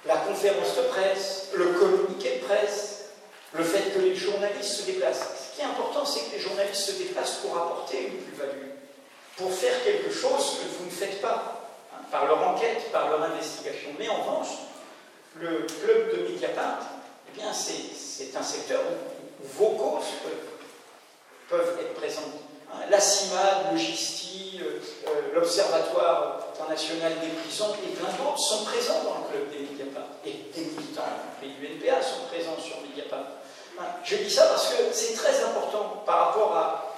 [0.07, 3.07] La conférence de presse, le communiqué de presse,
[3.53, 5.46] le fait que les journalistes se déplacent.
[5.57, 8.73] Ce qui est important, c'est que les journalistes se déplacent pour apporter une plus-value,
[9.39, 13.23] pour faire quelque chose que vous ne faites pas, hein, par leur enquête, par leur
[13.23, 13.89] investigation.
[13.99, 14.49] Mais en revanche,
[15.37, 16.81] le club de Mediapart,
[17.35, 20.05] eh c'est un secteur où, vos causes
[21.49, 22.35] peuvent, être présentes.
[22.71, 28.65] Hein, la CIMAD, le GISTI, euh, euh, l'Observatoire international des prisons et plein d'autres sont
[28.67, 30.09] présents dans le club des Mediapart.
[30.23, 31.03] Et des militants,
[31.43, 33.25] y du NPA, sont présents sur Mediapart.
[34.05, 36.95] Je dis ça parce que c'est très important par rapport à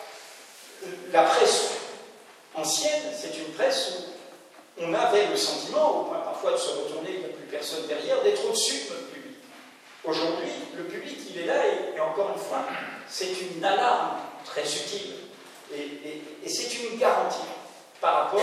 [1.12, 1.70] la presse
[2.54, 3.02] ancienne.
[3.16, 3.92] C'est une presse
[4.78, 7.46] où on avait le sentiment, au point parfois de se retourner, il n'y a plus
[7.50, 9.38] personne derrière, d'être au-dessus de notre public.
[10.04, 12.64] Aujourd'hui, le public, il est là et encore une fois,
[13.08, 15.14] c'est une alarme très utile
[15.74, 17.38] et, c'est une garantie
[18.00, 18.40] par rapport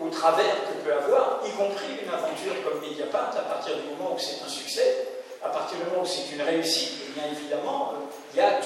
[0.00, 4.14] au travers que peut avoir, y compris une aventure comme Mediapart, à partir du moment
[4.14, 5.06] où c'est un succès,
[5.44, 8.60] à partir du moment où c'est une réussite, eh bien évidemment, euh, il y a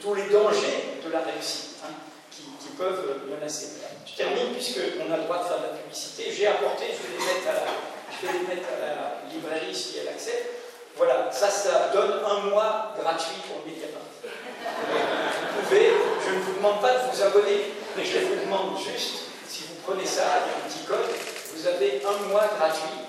[0.00, 1.92] tous les dangers de la réussite hein,
[2.30, 2.44] qui,
[2.76, 3.68] peuvent menacer.
[4.04, 6.24] Je termine, puisqu'on a le droit de faire de la publicité.
[6.32, 7.70] J'ai apporté, je vais les mettre à la,
[8.10, 10.50] je vais les mettre à librairie si elle accepte.
[10.96, 14.02] Voilà, ça, ça donne un mois gratuit pour Mediapart.
[14.22, 15.92] Vous pouvez,
[16.26, 19.74] je ne vous demande pas de vous abonner, mais je vous demande juste, si vous
[19.86, 21.14] prenez ça, il y a un petit code,
[21.54, 23.06] vous avez un mois gratuit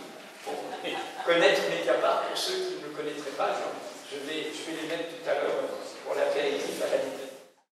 [0.92, 2.28] pour connaître Mediapart.
[2.28, 3.56] Pour ceux qui ne le connaîtraient pas,
[4.12, 5.64] je vais, les mettre tout à l'heure
[6.06, 7.25] pour l'apéritif à la ligne